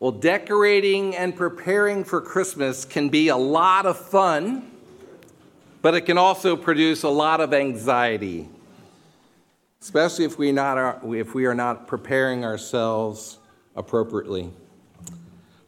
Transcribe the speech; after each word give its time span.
Well, 0.00 0.12
decorating 0.12 1.14
and 1.14 1.36
preparing 1.36 2.04
for 2.04 2.22
Christmas 2.22 2.86
can 2.86 3.10
be 3.10 3.28
a 3.28 3.36
lot 3.36 3.84
of 3.84 3.98
fun, 3.98 4.70
but 5.82 5.94
it 5.94 6.06
can 6.06 6.16
also 6.16 6.56
produce 6.56 7.02
a 7.02 7.10
lot 7.10 7.42
of 7.42 7.52
anxiety, 7.52 8.48
especially 9.82 10.24
if 10.24 10.38
we, 10.38 10.52
not 10.52 10.78
are, 10.78 10.98
if 11.14 11.34
we 11.34 11.44
are 11.44 11.54
not 11.54 11.86
preparing 11.86 12.46
ourselves 12.46 13.36
appropriately. 13.76 14.50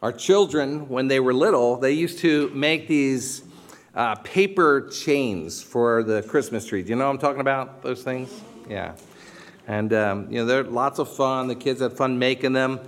Our 0.00 0.12
children, 0.12 0.88
when 0.88 1.08
they 1.08 1.20
were 1.20 1.34
little, 1.34 1.76
they 1.76 1.92
used 1.92 2.18
to 2.20 2.48
make 2.54 2.88
these 2.88 3.42
uh, 3.94 4.14
paper 4.14 4.88
chains 4.88 5.62
for 5.62 6.02
the 6.02 6.22
Christmas 6.22 6.64
tree. 6.64 6.82
Do 6.82 6.88
you 6.88 6.96
know 6.96 7.04
what 7.04 7.10
I'm 7.10 7.18
talking 7.18 7.42
about? 7.42 7.82
Those 7.82 8.02
things? 8.02 8.32
Yeah. 8.66 8.94
And, 9.68 9.92
um, 9.92 10.32
you 10.32 10.38
know, 10.38 10.46
they're 10.46 10.64
lots 10.64 10.98
of 10.98 11.14
fun. 11.14 11.48
The 11.48 11.54
kids 11.54 11.82
had 11.82 11.92
fun 11.92 12.18
making 12.18 12.54
them. 12.54 12.80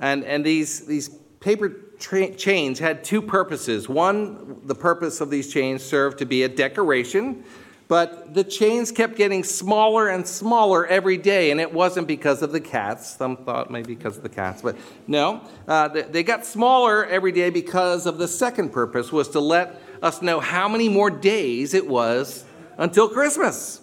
And, 0.00 0.24
and 0.24 0.44
these, 0.44 0.86
these 0.86 1.08
paper 1.40 1.68
tra- 1.98 2.34
chains 2.34 2.78
had 2.78 3.04
two 3.04 3.22
purposes. 3.22 3.88
One, 3.88 4.60
the 4.64 4.74
purpose 4.74 5.20
of 5.20 5.30
these 5.30 5.52
chains 5.52 5.82
served 5.82 6.18
to 6.18 6.26
be 6.26 6.42
a 6.42 6.48
decoration, 6.48 7.44
but 7.86 8.34
the 8.34 8.44
chains 8.44 8.92
kept 8.92 9.16
getting 9.16 9.44
smaller 9.44 10.08
and 10.08 10.26
smaller 10.26 10.86
every 10.86 11.16
day, 11.16 11.50
and 11.50 11.60
it 11.60 11.72
wasn't 11.72 12.06
because 12.06 12.40
of 12.40 12.52
the 12.52 12.60
cats. 12.60 13.16
Some 13.16 13.36
thought 13.38 13.70
maybe 13.70 13.94
because 13.94 14.16
of 14.16 14.22
the 14.22 14.28
cats, 14.28 14.62
but 14.62 14.76
no. 15.06 15.42
Uh, 15.66 15.88
they 15.88 16.22
got 16.22 16.46
smaller 16.46 17.04
every 17.04 17.32
day 17.32 17.50
because 17.50 18.06
of 18.06 18.18
the 18.18 18.28
second 18.28 18.70
purpose 18.70 19.12
was 19.12 19.28
to 19.30 19.40
let 19.40 19.82
us 20.02 20.22
know 20.22 20.40
how 20.40 20.68
many 20.68 20.88
more 20.88 21.10
days 21.10 21.74
it 21.74 21.86
was 21.86 22.44
until 22.78 23.08
Christmas. 23.08 23.80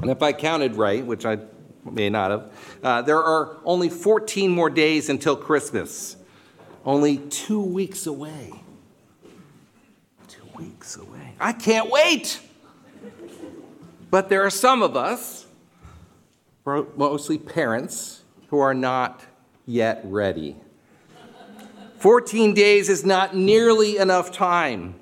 And 0.00 0.10
if 0.10 0.22
I 0.22 0.32
counted 0.32 0.76
right, 0.76 1.04
which 1.04 1.26
I 1.26 1.38
may 1.90 2.10
not 2.10 2.30
have, 2.30 2.52
uh, 2.82 3.02
there 3.02 3.22
are 3.22 3.56
only 3.64 3.88
14 3.88 4.50
more 4.50 4.70
days 4.70 5.08
until 5.08 5.36
Christmas. 5.36 6.16
Only 6.84 7.18
two 7.18 7.60
weeks 7.60 8.06
away. 8.06 8.52
Two 10.28 10.46
weeks 10.56 10.96
away. 10.96 11.34
I 11.38 11.52
can't 11.52 11.90
wait. 11.90 12.40
But 14.10 14.28
there 14.28 14.42
are 14.42 14.50
some 14.50 14.82
of 14.82 14.96
us, 14.96 15.46
mostly 16.64 17.38
parents, 17.38 18.22
who 18.48 18.58
are 18.58 18.74
not 18.74 19.22
yet 19.66 20.02
ready. 20.04 20.56
14 21.98 22.52
days 22.52 22.88
is 22.88 23.04
not 23.04 23.34
nearly 23.34 23.96
enough 23.96 24.32
time. 24.32 24.96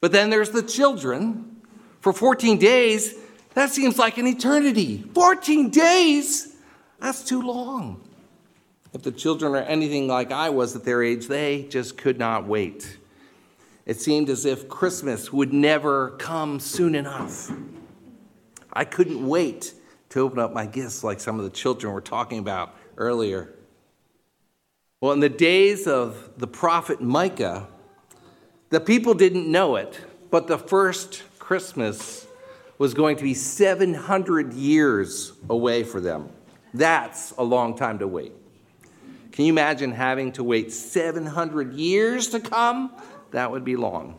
But 0.00 0.12
then 0.12 0.30
there's 0.30 0.50
the 0.50 0.62
children. 0.62 1.62
For 2.00 2.12
14 2.12 2.58
days, 2.58 3.14
that 3.54 3.70
seems 3.70 3.98
like 3.98 4.18
an 4.18 4.26
eternity. 4.26 5.04
14 5.14 5.70
days? 5.70 6.56
That's 7.00 7.24
too 7.24 7.42
long. 7.42 8.00
If 8.92 9.02
the 9.02 9.12
children 9.12 9.54
are 9.54 9.58
anything 9.58 10.06
like 10.06 10.32
I 10.32 10.50
was 10.50 10.76
at 10.76 10.84
their 10.84 11.02
age, 11.02 11.26
they 11.26 11.64
just 11.64 11.96
could 11.96 12.18
not 12.18 12.46
wait. 12.46 12.98
It 13.86 14.00
seemed 14.00 14.28
as 14.28 14.44
if 14.44 14.68
Christmas 14.68 15.32
would 15.32 15.52
never 15.52 16.10
come 16.10 16.60
soon 16.60 16.94
enough. 16.94 17.50
I 18.72 18.84
couldn't 18.84 19.26
wait 19.26 19.74
to 20.10 20.20
open 20.20 20.38
up 20.38 20.52
my 20.52 20.66
gifts 20.66 21.02
like 21.02 21.20
some 21.20 21.38
of 21.38 21.44
the 21.44 21.50
children 21.50 21.92
were 21.92 22.00
talking 22.00 22.38
about 22.38 22.76
earlier. 22.96 23.52
Well, 25.00 25.12
in 25.12 25.20
the 25.20 25.28
days 25.28 25.86
of 25.86 26.30
the 26.36 26.46
prophet 26.46 27.00
Micah, 27.00 27.66
the 28.70 28.78
people 28.80 29.14
didn't 29.14 29.50
know 29.50 29.76
it, 29.76 29.98
but 30.30 30.46
the 30.46 30.58
first 30.58 31.22
Christmas 31.38 32.21
was 32.82 32.94
going 32.94 33.16
to 33.16 33.22
be 33.22 33.32
700 33.32 34.54
years 34.54 35.34
away 35.48 35.84
for 35.84 36.00
them. 36.00 36.28
That's 36.74 37.30
a 37.38 37.44
long 37.44 37.76
time 37.76 38.00
to 38.00 38.08
wait. 38.08 38.32
Can 39.30 39.44
you 39.44 39.52
imagine 39.52 39.92
having 39.92 40.32
to 40.32 40.42
wait 40.42 40.72
700 40.72 41.74
years 41.74 42.30
to 42.30 42.40
come? 42.40 42.90
That 43.30 43.52
would 43.52 43.64
be 43.64 43.76
long. 43.76 44.18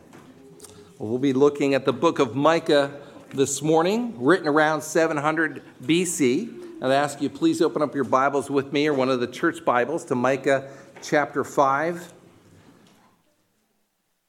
Well, 0.98 1.18
be 1.18 1.34
looking 1.34 1.74
at 1.74 1.84
the 1.84 1.92
book 1.92 2.18
of 2.18 2.34
Micah 2.34 3.02
this 3.34 3.60
morning, 3.60 4.14
written 4.18 4.48
around 4.48 4.80
700 4.80 5.62
BC. 5.82 6.82
I'd 6.82 6.90
ask 6.90 7.20
you 7.20 7.28
please 7.28 7.60
open 7.60 7.82
up 7.82 7.94
your 7.94 8.04
Bibles 8.04 8.48
with 8.48 8.72
me 8.72 8.86
or 8.86 8.94
one 8.94 9.10
of 9.10 9.20
the 9.20 9.26
church 9.26 9.62
Bibles 9.66 10.06
to 10.06 10.14
Micah 10.14 10.70
chapter 11.02 11.44
5. 11.44 12.13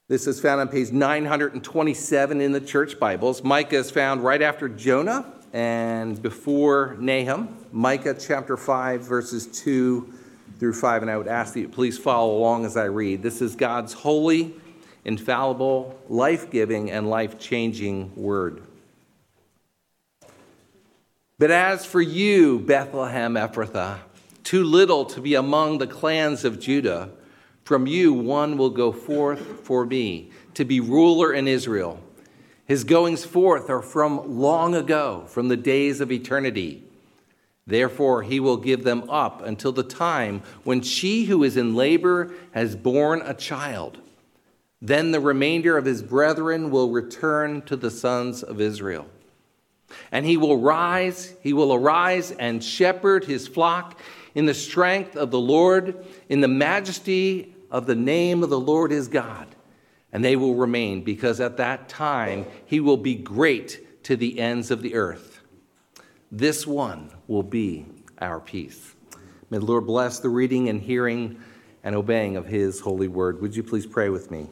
This 0.07 0.27
is 0.27 0.39
found 0.39 0.61
on 0.61 0.67
page 0.67 0.91
927 0.91 2.39
in 2.39 2.51
the 2.51 2.61
church 2.61 2.99
Bibles. 2.99 3.43
Micah 3.43 3.77
is 3.77 3.89
found 3.89 4.23
right 4.23 4.43
after 4.43 4.69
Jonah 4.69 5.25
and 5.51 6.21
before 6.21 6.95
Nahum. 6.99 7.57
Micah 7.71 8.13
chapter 8.13 8.55
5, 8.55 9.01
verses 9.01 9.47
2 9.47 10.13
through 10.59 10.73
5. 10.73 11.01
And 11.01 11.09
I 11.09 11.17
would 11.17 11.27
ask 11.27 11.55
that 11.55 11.61
you 11.61 11.69
please 11.69 11.97
follow 11.97 12.37
along 12.37 12.67
as 12.67 12.77
I 12.77 12.83
read. 12.83 13.23
This 13.23 13.41
is 13.41 13.55
God's 13.55 13.93
holy, 13.93 14.53
infallible, 15.05 15.99
life 16.07 16.51
giving, 16.51 16.91
and 16.91 17.09
life 17.09 17.39
changing 17.39 18.15
word. 18.15 18.61
But 21.39 21.49
as 21.49 21.83
for 21.83 21.99
you, 21.99 22.59
Bethlehem 22.59 23.33
Ephrathah, 23.33 23.97
too 24.43 24.65
little 24.65 25.05
to 25.05 25.19
be 25.19 25.33
among 25.33 25.79
the 25.79 25.87
clans 25.87 26.45
of 26.45 26.59
Judah, 26.59 27.09
from 27.65 27.87
you 27.87 28.13
one 28.13 28.57
will 28.57 28.69
go 28.69 28.91
forth 28.91 29.65
for 29.65 29.85
me 29.85 30.29
to 30.53 30.63
be 30.63 30.79
ruler 30.79 31.33
in 31.33 31.47
Israel. 31.47 31.99
His 32.65 32.83
goings 32.83 33.25
forth 33.25 33.71
are 33.71 33.81
from 33.81 34.39
long 34.39 34.75
ago, 34.75 35.25
from 35.27 35.47
the 35.47 35.57
days 35.57 35.99
of 35.99 36.11
eternity. 36.11 36.83
Therefore, 37.65 38.21
he 38.21 38.39
will 38.39 38.57
give 38.57 38.83
them 38.83 39.09
up 39.09 39.41
until 39.41 39.71
the 39.71 39.83
time 39.83 40.43
when 40.63 40.81
she 40.81 41.25
who 41.25 41.43
is 41.43 41.57
in 41.57 41.75
labor 41.75 42.31
has 42.51 42.75
borne 42.75 43.23
a 43.23 43.33
child. 43.33 43.97
Then 44.79 45.09
the 45.09 45.19
remainder 45.19 45.75
of 45.75 45.85
his 45.85 46.03
brethren 46.03 46.69
will 46.69 46.91
return 46.91 47.63
to 47.63 47.75
the 47.75 47.89
sons 47.89 48.43
of 48.43 48.61
Israel. 48.61 49.07
And 50.11 50.23
he 50.23 50.37
will 50.37 50.57
rise, 50.57 51.35
he 51.41 51.53
will 51.53 51.73
arise 51.73 52.29
and 52.29 52.63
shepherd 52.63 53.25
his 53.25 53.47
flock 53.47 53.99
in 54.35 54.45
the 54.45 54.53
strength 54.53 55.15
of 55.15 55.31
the 55.31 55.39
Lord, 55.39 56.05
in 56.29 56.41
the 56.41 56.47
majesty 56.47 57.54
of 57.75 57.87
the 57.87 57.95
name 57.95 58.41
of 58.41 58.49
the 58.49 58.57
Lord 58.57 58.93
is 58.93 59.09
God, 59.09 59.53
and 60.13 60.23
they 60.23 60.37
will 60.37 60.55
remain, 60.55 61.03
because 61.03 61.41
at 61.41 61.57
that 61.57 61.89
time 61.89 62.45
he 62.65 62.79
will 62.79 62.95
be 62.95 63.15
great 63.15 64.03
to 64.05 64.15
the 64.15 64.39
ends 64.39 64.71
of 64.71 64.81
the 64.81 64.95
earth. 64.95 65.41
This 66.31 66.65
one 66.65 67.11
will 67.27 67.43
be 67.43 67.85
our 68.21 68.39
peace. 68.39 68.95
May 69.49 69.57
the 69.57 69.65
Lord 69.65 69.85
bless 69.85 70.19
the 70.19 70.29
reading 70.29 70.69
and 70.69 70.81
hearing 70.81 71.37
and 71.83 71.97
obeying 71.97 72.37
of 72.37 72.47
his 72.47 72.79
holy 72.79 73.09
word. 73.09 73.41
Would 73.41 73.57
you 73.57 73.61
please 73.61 73.85
pray 73.85 74.07
with 74.07 74.31
me? 74.31 74.49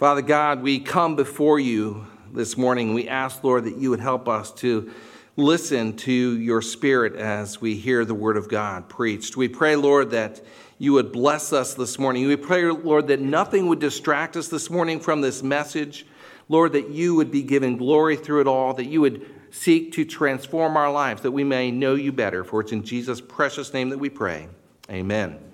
Father 0.00 0.22
God, 0.22 0.62
we 0.62 0.80
come 0.80 1.14
before 1.14 1.60
you 1.60 2.08
this 2.32 2.56
morning. 2.56 2.92
We 2.92 3.06
ask, 3.06 3.44
Lord, 3.44 3.66
that 3.66 3.76
you 3.76 3.90
would 3.90 4.00
help 4.00 4.28
us 4.28 4.50
to 4.54 4.90
listen 5.36 5.96
to 5.98 6.12
your 6.12 6.60
spirit 6.60 7.14
as 7.14 7.60
we 7.60 7.76
hear 7.76 8.04
the 8.04 8.14
word 8.14 8.36
of 8.36 8.48
God 8.48 8.88
preached. 8.88 9.36
We 9.36 9.46
pray, 9.46 9.76
Lord, 9.76 10.10
that 10.10 10.42
you 10.78 10.92
would 10.92 11.12
bless 11.12 11.52
us 11.52 11.74
this 11.74 11.98
morning. 11.98 12.26
We 12.26 12.36
pray, 12.36 12.64
Lord, 12.64 13.08
that 13.08 13.20
nothing 13.20 13.66
would 13.68 13.78
distract 13.78 14.36
us 14.36 14.48
this 14.48 14.68
morning 14.68 15.00
from 15.00 15.20
this 15.20 15.42
message. 15.42 16.06
Lord, 16.48 16.72
that 16.72 16.90
you 16.90 17.14
would 17.14 17.30
be 17.30 17.42
given 17.42 17.76
glory 17.76 18.16
through 18.16 18.42
it 18.42 18.46
all, 18.46 18.74
that 18.74 18.84
you 18.84 19.00
would 19.00 19.26
seek 19.50 19.92
to 19.92 20.04
transform 20.04 20.76
our 20.76 20.92
lives, 20.92 21.22
that 21.22 21.32
we 21.32 21.44
may 21.44 21.70
know 21.70 21.94
you 21.94 22.12
better. 22.12 22.44
For 22.44 22.60
it's 22.60 22.72
in 22.72 22.82
Jesus' 22.84 23.20
precious 23.20 23.72
name 23.72 23.88
that 23.88 23.98
we 23.98 24.10
pray. 24.10 24.48
Amen. 24.90 25.45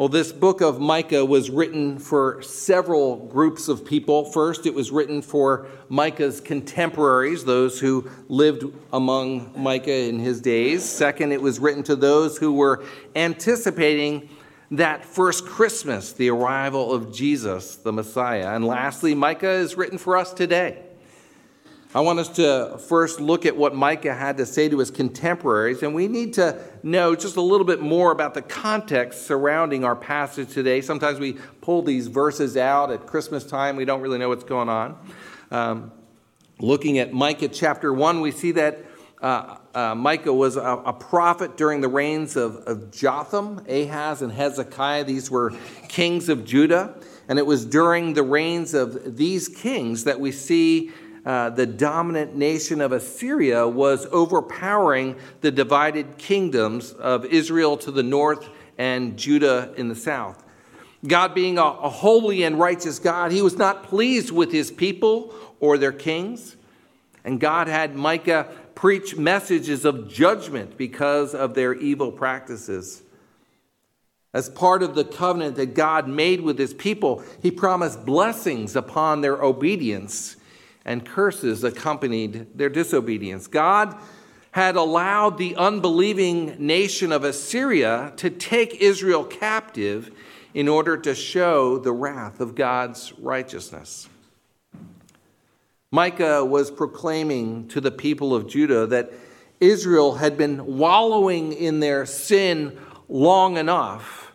Well, 0.00 0.08
this 0.08 0.32
book 0.32 0.62
of 0.62 0.80
Micah 0.80 1.26
was 1.26 1.50
written 1.50 1.98
for 1.98 2.40
several 2.40 3.16
groups 3.26 3.68
of 3.68 3.84
people. 3.84 4.24
First, 4.24 4.64
it 4.64 4.72
was 4.72 4.90
written 4.90 5.20
for 5.20 5.66
Micah's 5.90 6.40
contemporaries, 6.40 7.44
those 7.44 7.78
who 7.78 8.08
lived 8.26 8.64
among 8.94 9.52
Micah 9.54 10.08
in 10.08 10.18
his 10.18 10.40
days. 10.40 10.88
Second, 10.88 11.32
it 11.32 11.42
was 11.42 11.58
written 11.58 11.82
to 11.82 11.96
those 11.96 12.38
who 12.38 12.54
were 12.54 12.82
anticipating 13.14 14.30
that 14.70 15.04
first 15.04 15.44
Christmas, 15.44 16.14
the 16.14 16.30
arrival 16.30 16.94
of 16.94 17.12
Jesus, 17.12 17.76
the 17.76 17.92
Messiah. 17.92 18.54
And 18.54 18.64
lastly, 18.66 19.14
Micah 19.14 19.50
is 19.50 19.76
written 19.76 19.98
for 19.98 20.16
us 20.16 20.32
today. 20.32 20.82
I 21.92 22.02
want 22.02 22.20
us 22.20 22.28
to 22.36 22.78
first 22.86 23.20
look 23.20 23.44
at 23.44 23.56
what 23.56 23.74
Micah 23.74 24.14
had 24.14 24.36
to 24.36 24.46
say 24.46 24.68
to 24.68 24.78
his 24.78 24.92
contemporaries, 24.92 25.82
and 25.82 25.92
we 25.92 26.06
need 26.06 26.34
to 26.34 26.62
know 26.84 27.16
just 27.16 27.34
a 27.34 27.40
little 27.40 27.66
bit 27.66 27.80
more 27.80 28.12
about 28.12 28.34
the 28.34 28.42
context 28.42 29.26
surrounding 29.26 29.82
our 29.82 29.96
passage 29.96 30.50
today. 30.50 30.82
Sometimes 30.82 31.18
we 31.18 31.32
pull 31.60 31.82
these 31.82 32.06
verses 32.06 32.56
out 32.56 32.92
at 32.92 33.08
Christmas 33.08 33.42
time, 33.44 33.74
we 33.74 33.84
don't 33.84 34.02
really 34.02 34.18
know 34.18 34.28
what's 34.28 34.44
going 34.44 34.68
on. 34.68 34.96
Um, 35.50 35.90
looking 36.60 37.00
at 37.00 37.12
Micah 37.12 37.48
chapter 37.48 37.92
1, 37.92 38.20
we 38.20 38.30
see 38.30 38.52
that 38.52 38.84
uh, 39.20 39.56
uh, 39.74 39.94
Micah 39.96 40.32
was 40.32 40.56
a, 40.56 40.60
a, 40.60 40.92
prophet 40.92 41.56
during 41.56 41.80
the 41.80 41.88
reigns 41.88 42.36
of, 42.36 42.56
of 42.68 42.90
Jotham, 42.90 43.62
Ahaz, 43.68 44.22
and 44.22 44.32
Hezekiah. 44.32 45.04
These 45.04 45.30
were 45.30 45.52
kings 45.88 46.28
of 46.28 46.44
Judah. 46.46 46.94
And 47.28 47.38
it 47.38 47.44
was 47.44 47.66
during 47.66 48.14
the 48.14 48.22
reigns 48.22 48.72
of 48.74 49.16
these 49.16 49.46
kings 49.48 50.04
that 50.04 50.18
we 50.18 50.32
see 50.32 50.92
uh, 51.24 51.50
the 51.50 51.66
dominant 51.66 52.34
nation 52.34 52.80
of 52.80 52.92
Assyria 52.92 53.68
was 53.68 54.06
overpowering 54.06 55.16
the 55.40 55.50
divided 55.50 56.18
kingdoms 56.18 56.92
of 56.92 57.24
Israel 57.26 57.76
to 57.78 57.90
the 57.90 58.02
north 58.02 58.48
and 58.78 59.18
Judah 59.18 59.74
in 59.76 59.88
the 59.88 59.94
south. 59.94 60.42
God, 61.06 61.34
being 61.34 61.58
a, 61.58 61.62
a 61.62 61.88
holy 61.88 62.42
and 62.42 62.58
righteous 62.58 62.98
God, 62.98 63.32
he 63.32 63.42
was 63.42 63.56
not 63.56 63.84
pleased 63.84 64.30
with 64.30 64.52
his 64.52 64.70
people 64.70 65.34
or 65.58 65.78
their 65.78 65.92
kings. 65.92 66.56
And 67.24 67.40
God 67.40 67.68
had 67.68 67.94
Micah 67.94 68.48
preach 68.74 69.16
messages 69.16 69.84
of 69.84 70.08
judgment 70.08 70.76
because 70.78 71.34
of 71.34 71.54
their 71.54 71.74
evil 71.74 72.12
practices. 72.12 73.02
As 74.32 74.48
part 74.48 74.82
of 74.82 74.94
the 74.94 75.04
covenant 75.04 75.56
that 75.56 75.74
God 75.74 76.08
made 76.08 76.40
with 76.40 76.58
his 76.58 76.72
people, 76.72 77.22
he 77.42 77.50
promised 77.50 78.06
blessings 78.06 78.76
upon 78.76 79.20
their 79.20 79.42
obedience, 79.42 80.36
and 80.84 81.04
curses 81.04 81.64
accompanied 81.64 82.56
their 82.56 82.68
disobedience. 82.68 83.46
God 83.46 84.00
had 84.52 84.76
allowed 84.76 85.38
the 85.38 85.54
unbelieving 85.56 86.56
nation 86.58 87.12
of 87.12 87.22
Assyria 87.22 88.12
to 88.16 88.30
take 88.30 88.74
Israel 88.80 89.24
captive 89.24 90.10
in 90.54 90.66
order 90.66 90.96
to 90.96 91.14
show 91.14 91.78
the 91.78 91.92
wrath 91.92 92.40
of 92.40 92.54
God's 92.54 93.12
righteousness. 93.18 94.08
Micah 95.92 96.44
was 96.44 96.70
proclaiming 96.70 97.68
to 97.68 97.80
the 97.80 97.90
people 97.90 98.34
of 98.34 98.48
Judah 98.48 98.86
that 98.86 99.12
Israel 99.60 100.14
had 100.14 100.36
been 100.38 100.78
wallowing 100.78 101.52
in 101.52 101.80
their 101.80 102.06
sin 102.06 102.78
long 103.08 103.56
enough, 103.56 104.32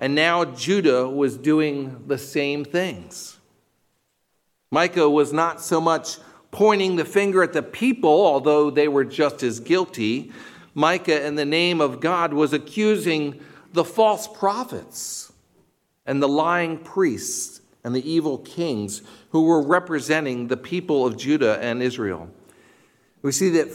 and 0.00 0.14
now 0.14 0.44
Judah 0.44 1.08
was 1.08 1.36
doing 1.36 2.04
the 2.06 2.18
same 2.18 2.64
things. 2.64 3.37
Micah 4.70 5.08
was 5.08 5.32
not 5.32 5.60
so 5.60 5.80
much 5.80 6.18
pointing 6.50 6.96
the 6.96 7.04
finger 7.04 7.42
at 7.42 7.52
the 7.52 7.62
people, 7.62 8.10
although 8.10 8.70
they 8.70 8.88
were 8.88 9.04
just 9.04 9.42
as 9.42 9.60
guilty. 9.60 10.32
Micah, 10.74 11.26
in 11.26 11.34
the 11.34 11.44
name 11.44 11.80
of 11.80 12.00
God, 12.00 12.32
was 12.32 12.52
accusing 12.52 13.40
the 13.72 13.84
false 13.84 14.28
prophets 14.28 15.32
and 16.06 16.22
the 16.22 16.28
lying 16.28 16.78
priests 16.78 17.60
and 17.84 17.94
the 17.94 18.10
evil 18.10 18.38
kings 18.38 19.02
who 19.30 19.44
were 19.44 19.62
representing 19.62 20.48
the 20.48 20.56
people 20.56 21.06
of 21.06 21.16
Judah 21.16 21.58
and 21.60 21.82
Israel. 21.82 22.28
We 23.22 23.32
see 23.32 23.50
that 23.50 23.68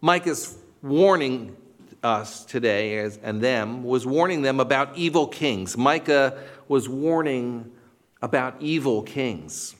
Micah's 0.00 0.56
warning 0.82 1.56
us 2.02 2.44
today 2.44 3.10
and 3.22 3.40
them 3.40 3.82
was 3.82 4.06
warning 4.06 4.42
them 4.42 4.60
about 4.60 4.96
evil 4.96 5.26
kings. 5.26 5.76
Micah 5.76 6.38
was 6.68 6.88
warning 6.88 7.72
about 8.20 8.56
evil 8.60 9.02
kings. 9.02 9.74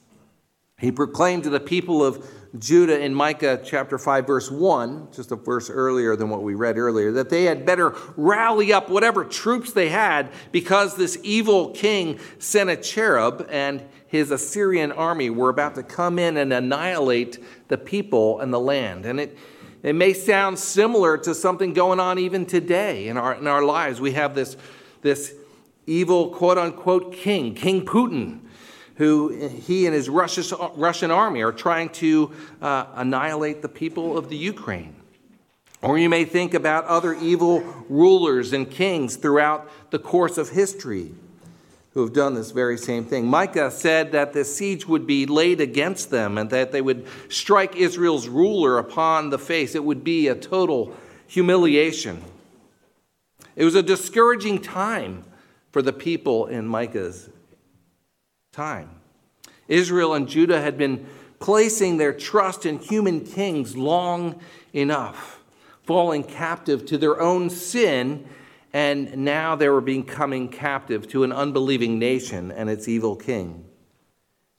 He 0.85 0.93
proclaimed 0.93 1.45
to 1.45 1.51
the 1.51 1.61
people 1.61 2.05
of 2.05 2.29
Judah 2.59 3.01
in 3.01 3.15
Micah 3.15 3.61
chapter 3.65 3.99
5, 3.99 4.27
verse 4.27 4.51
1, 4.51 5.09
just 5.13 5.33
a 5.33 5.37
verse 5.37 5.71
earlier 5.71 6.15
than 6.15 6.29
what 6.29 6.43
we 6.43 6.55
read 6.55 6.77
earlier, 6.77 7.11
that 7.13 7.31
they 7.31 7.45
had 7.45 7.65
better 7.65 7.97
rally 8.17 8.73
up 8.73 8.91
whatever 8.91 9.25
troops 9.25 9.73
they 9.73 9.89
had 9.89 10.31
because 10.53 10.95
this 10.95 11.19
evil 11.23 11.71
king 11.71 12.21
Sennacherib 12.39 13.47
and 13.49 13.83
his 14.07 14.31
Assyrian 14.31 14.93
army 14.93 15.31
were 15.31 15.49
about 15.49 15.75
to 15.77 15.83
come 15.83 16.19
in 16.19 16.37
and 16.37 16.53
annihilate 16.53 17.43
the 17.69 17.79
people 17.79 18.41
and 18.41 18.53
the 18.53 18.61
land. 18.61 19.07
And 19.07 19.19
it, 19.19 19.39
it 19.83 19.95
may 19.95 20.13
sound 20.13 20.59
similar 20.59 21.17
to 21.19 21.35
something 21.35 21.73
going 21.73 21.99
on 21.99 22.19
even 22.19 22.47
today 22.47 23.09
in 23.09 23.17
our, 23.17 23.35
in 23.35 23.47
our 23.47 23.65
lives. 23.65 24.01
We 24.01 24.13
have 24.13 24.35
this, 24.35 24.57
this 25.01 25.35
evil 25.87 26.29
quote 26.29 26.59
unquote 26.59 27.15
king, 27.15 27.55
King 27.55 27.85
Putin 27.87 28.44
who 28.97 29.49
he 29.49 29.87
and 29.87 29.95
his 29.95 30.09
Russian 30.09 31.11
army 31.11 31.43
are 31.43 31.53
trying 31.53 31.89
to 31.91 32.33
uh, 32.63 32.87
annihilate 32.95 33.63
the 33.63 33.69
people 33.69 34.17
of 34.17 34.29
the 34.29 34.37
Ukraine. 34.37 34.95
Or 35.83 35.99
you 35.99 36.09
may 36.09 36.25
think 36.25 36.55
about 36.55 36.87
other 36.87 37.13
evil 37.13 37.61
rulers 37.89 38.53
and 38.53 38.71
kings 38.71 39.17
throughout 39.17 39.69
the 39.91 39.99
course 39.99 40.39
of 40.39 40.51
history 40.51 41.13
who 41.93 42.01
have 42.01 42.13
done 42.13 42.35
this 42.35 42.51
very 42.51 42.79
same 42.79 43.05
thing. 43.05 43.27
Micah 43.27 43.71
said 43.71 44.13
that 44.13 44.33
the 44.33 44.45
siege 44.45 44.87
would 44.89 45.07
be 45.07 45.27
laid 45.27 45.61
against 45.61 46.11
them 46.11 46.39
and 46.39 46.51
that 46.51 46.73
they 46.73 46.81
would 46.81 47.07
strike 47.29 47.77
Israel's 47.77 48.29
ruler 48.29 48.79
upon 48.79 49.31
the 49.31 49.39
face. 49.39 49.75
It 49.75 49.85
would 49.85 50.03
be 50.03 50.27
a 50.27 50.35
total 50.35 50.97
humiliation. 51.27 52.23
It 53.55 53.65
was 53.65 53.77
a 53.77 53.83
discouraging 53.83 54.61
time 54.61 55.25
for 55.71 55.83
the 55.83 55.93
people 55.93 56.47
in 56.47 56.67
Micah's 56.67 57.29
time. 58.55 58.89
Israel 59.67 60.15
and 60.15 60.29
Judah 60.29 60.61
had 60.61 60.79
been 60.79 61.07
placing 61.41 61.97
their 61.97 62.13
trust 62.13 62.65
in 62.65 62.79
human 62.79 63.21
kings 63.21 63.77
long 63.77 64.41
enough, 64.73 65.43
falling 65.83 66.23
captive 66.23 66.87
to 66.87 66.97
their 66.97 67.21
own 67.21 67.51
sin, 67.51 68.27
and 68.73 69.19
now 69.19 69.57
they 69.57 69.69
were 69.69 69.81
becoming 69.81 70.49
captive 70.49 71.09
to 71.09 71.25
an 71.25 71.33
unbelieving 71.33 71.99
nation 71.99 72.53
and 72.53 72.71
its 72.71 72.89
evil 72.89 73.17
king. 73.17 73.65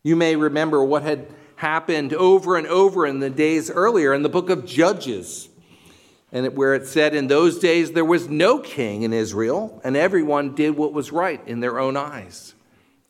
You 0.03 0.15
may 0.15 0.35
remember 0.35 0.83
what 0.83 1.03
had 1.03 1.27
happened 1.55 2.13
over 2.13 2.57
and 2.57 2.67
over 2.67 3.07
in 3.07 3.19
the 3.19 3.29
days 3.29 3.71
earlier 3.71 4.13
in 4.13 4.23
the 4.23 4.29
book 4.29 4.49
of 4.49 4.65
Judges, 4.65 5.47
and 6.31 6.55
where 6.57 6.73
it 6.73 6.85
said, 6.85 7.15
In 7.15 7.27
those 7.27 7.59
days 7.59 7.93
there 7.93 8.03
was 8.03 8.27
no 8.27 8.59
king 8.59 9.03
in 9.03 9.13
Israel, 9.13 9.79
and 9.85 9.95
everyone 9.95 10.53
did 10.53 10.75
what 10.75 10.91
was 10.91 11.13
right 11.13 11.41
in 11.47 11.61
their 11.61 11.79
own 11.79 11.95
eyes 11.95 12.54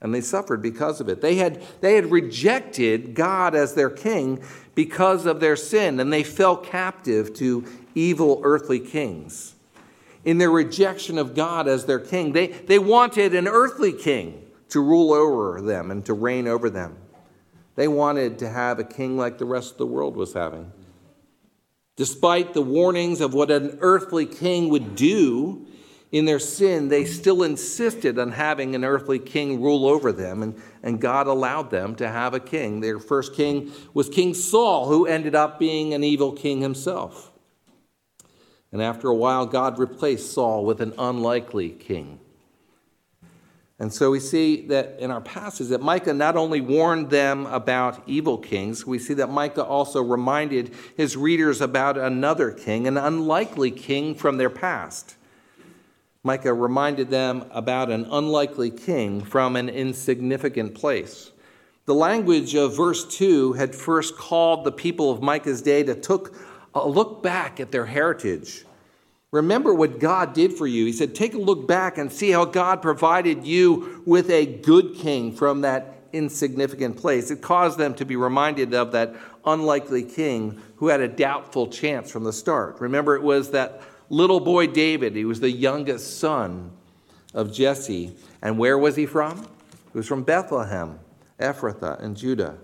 and 0.01 0.13
they 0.13 0.21
suffered 0.21 0.62
because 0.62 1.01
of 1.01 1.09
it. 1.09 1.21
They 1.21 1.36
had, 1.36 1.62
they 1.81 1.95
had 1.95 2.12
rejected 2.12 3.15
God 3.15 3.56
as 3.56 3.74
their 3.74 3.89
king 3.89 4.44
because 4.75 5.25
of 5.25 5.39
their 5.39 5.56
sin, 5.56 6.00
and 6.00 6.12
they 6.12 6.24
fell 6.24 6.57
captive 6.57 7.33
to 7.36 7.65
evil 7.95 8.42
earthly 8.44 8.80
kings. 8.80 9.56
In 10.24 10.38
their 10.38 10.51
rejection 10.51 11.18
of 11.18 11.36
God 11.36 11.68
as 11.68 11.86
their 11.86 12.00
king, 12.00 12.33
they, 12.33 12.47
they 12.47 12.80
wanted 12.80 13.33
an 13.36 13.47
earthly 13.47 13.94
king 13.94 14.42
to 14.69 14.81
rule 14.81 15.13
over 15.13 15.62
them 15.62 15.92
and 15.92 16.06
to 16.06 16.13
reign 16.13 16.48
over 16.48 16.69
them. 16.69 16.98
They 17.75 17.88
wanted 17.88 18.39
to 18.39 18.50
have 18.50 18.80
a 18.80 18.83
king 18.83 19.18
like 19.18 19.38
the 19.38 19.45
rest 19.45 19.74
of 19.74 19.77
the 19.77 19.86
world 19.86 20.15
was 20.15 20.33
having. 20.33 20.71
Despite 21.95 22.53
the 22.53 22.62
warnings 22.62 23.21
of 23.21 23.33
what 23.33 23.51
an 23.51 23.77
earthly 23.81 24.25
king 24.25 24.69
would 24.69 24.95
do, 24.95 25.64
in 26.15 26.23
their 26.23 26.39
sin, 26.39 26.88
they 26.88 27.03
still 27.03 27.44
insisted 27.44 28.17
on 28.17 28.31
having 28.31 28.73
an 28.73 28.85
earthly 28.85 29.19
king 29.19 29.62
rule 29.62 29.85
over 29.85 30.13
them, 30.13 30.41
and, 30.44 30.56
and 30.81 31.01
God 31.01 31.27
allowed 31.27 31.71
them 31.71 31.94
to 31.95 32.07
have 32.07 32.33
a 32.33 32.39
king. 32.39 32.79
Their 32.79 33.00
first 33.00 33.35
king 33.35 33.73
was 33.94 34.07
King 34.07 34.33
Saul, 34.33 34.88
who 34.88 35.06
ended 35.06 35.35
up 35.35 35.59
being 35.59 35.94
an 35.94 36.06
evil 36.06 36.31
king 36.31 36.62
himself. 36.62 37.33
And 38.71 38.81
after 38.81 39.09
a 39.09 39.13
while, 39.13 39.45
God 39.45 39.77
replaced 39.77 40.31
Saul 40.31 40.63
with 40.63 40.79
an 40.79 40.94
unlikely 40.97 41.71
king. 41.71 42.21
And 43.77 43.93
so 43.93 44.10
we 44.10 44.22
see 44.22 44.67
that 44.67 44.95
in 45.00 45.12
our 45.12 45.19
passage 45.19 45.67
that 45.67 45.81
Micah 45.81 46.13
not 46.13 46.38
only 46.38 46.62
warned 46.62 47.10
them 47.10 47.45
about 47.48 48.01
evil 48.07 48.38
kings, 48.38 48.86
we 48.86 49.00
see 49.00 49.15
that 49.15 49.29
Micah 49.29 49.65
also 49.65 50.01
reminded 50.01 50.74
his 50.95 51.17
readers 51.17 51.60
about 51.60 51.98
another 51.98 52.51
king, 52.51 52.88
an 52.88 52.95
unlikely 52.95 53.72
king 53.72 54.15
from 54.15 54.38
their 54.38 54.50
past. 54.50 55.17
Micah 56.25 56.55
reminded 56.55 57.12
them 57.12 57.46
about 57.51 57.91
an 57.91 58.08
unlikely 58.10 58.72
king 58.72 59.22
from 59.24 59.55
an 59.55 59.70
insignificant 59.70 60.74
place. 60.74 61.32
The 61.86 61.94
language 61.94 62.55
of 62.55 62.75
verse 62.75 63.05
2 63.05 63.53
had 63.53 63.75
first 63.75 64.17
called 64.17 64.63
the 64.63 64.72
people 64.72 65.12
of 65.12 65.22
Micah's 65.22 65.62
day 65.62 65.84
to 65.84 65.94
took 65.94 66.36
a 66.74 66.88
look 66.88 67.22
back 67.22 67.60
at 67.60 67.72
their 67.72 67.86
heritage. 67.86 68.65
Remember 69.29 69.72
what 69.72 70.00
God 70.00 70.34
did 70.34 70.53
for 70.53 70.65
you. 70.65 70.88
He 70.88 70.94
said, 70.94 71.13
Take 71.13 71.36
a 71.36 71.38
look 71.38 71.67
back 71.67 72.00
and 72.00 72.12
see 72.12 72.32
how 72.32 72.46
God 72.46 72.82
provided 72.82 73.46
you 73.46 74.01
with 74.08 74.32
a 74.32 74.48
good 74.48 74.96
king 74.96 75.32
from 75.32 75.62
that 75.62 75.96
insignificant 76.12 76.98
place. 76.98 77.29
It 77.29 77.44
caused 77.44 77.77
them 77.77 77.94
to 77.96 78.05
be 78.05 78.15
reminded 78.15 78.74
of 78.74 78.94
that 78.94 79.13
unlikely 79.46 80.03
king 80.03 80.60
who 80.77 80.88
had 80.88 81.01
a 81.01 81.08
doubtful 81.08 81.67
chance 81.67 82.10
from 82.10 82.24
the 82.24 82.34
start. 82.34 82.82
Remember, 82.82 83.15
it 83.15 83.22
was 83.22 83.51
that 83.51 83.82
little 84.09 84.39
boy 84.39 84.67
David. 84.67 85.15
He 85.15 85.25
was 85.25 85.39
the 85.39 85.51
youngest 85.51 86.19
son 86.19 86.71
of 87.33 87.51
Jesse. 87.51 88.15
And 88.41 88.57
where 88.57 88.77
was 88.77 88.95
he 88.95 89.05
from? 89.05 89.47
He 89.91 89.97
was 89.97 90.07
from 90.07 90.24
Bethlehem, 90.24 91.00
Ephrathah, 91.39 92.01
and 92.01 92.15
Judah. 92.15 92.57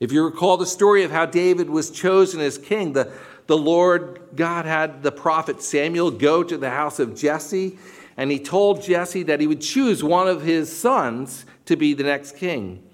If 0.00 0.12
you 0.12 0.24
recall 0.24 0.56
the 0.56 0.66
story 0.66 1.02
of 1.02 1.10
how 1.10 1.26
David 1.26 1.68
was 1.68 1.90
chosen 1.90 2.40
as 2.40 2.56
king, 2.56 2.92
the, 2.92 3.10
the 3.46 3.58
Lord 3.58 4.20
God 4.36 4.64
had 4.64 5.02
the 5.02 5.10
prophet 5.10 5.60
Samuel 5.60 6.12
go 6.12 6.44
to 6.44 6.56
the 6.56 6.70
house 6.70 7.00
of 7.00 7.16
Jesse, 7.16 7.78
and 8.16 8.30
he 8.30 8.38
told 8.38 8.82
Jesse 8.82 9.24
that 9.24 9.40
he 9.40 9.46
would 9.46 9.60
choose 9.60 10.04
one 10.04 10.28
of 10.28 10.42
his 10.42 10.74
sons 10.74 11.46
to 11.64 11.76
be 11.76 11.94
the 11.94 12.04
next 12.04 12.36
king. 12.36 12.84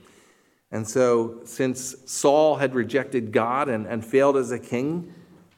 And 0.70 0.88
so, 0.88 1.40
since 1.44 1.94
Saul 2.06 2.56
had 2.56 2.74
rejected 2.74 3.32
God 3.32 3.68
and, 3.68 3.86
and 3.86 4.04
failed 4.04 4.36
as 4.36 4.50
a 4.50 4.58
king, 4.58 5.14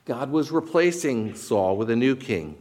God 0.06 0.30
was 0.30 0.52
replacing 0.52 1.34
Saul 1.34 1.76
with 1.76 1.90
a 1.90 1.96
new 1.96 2.14
king. 2.14 2.56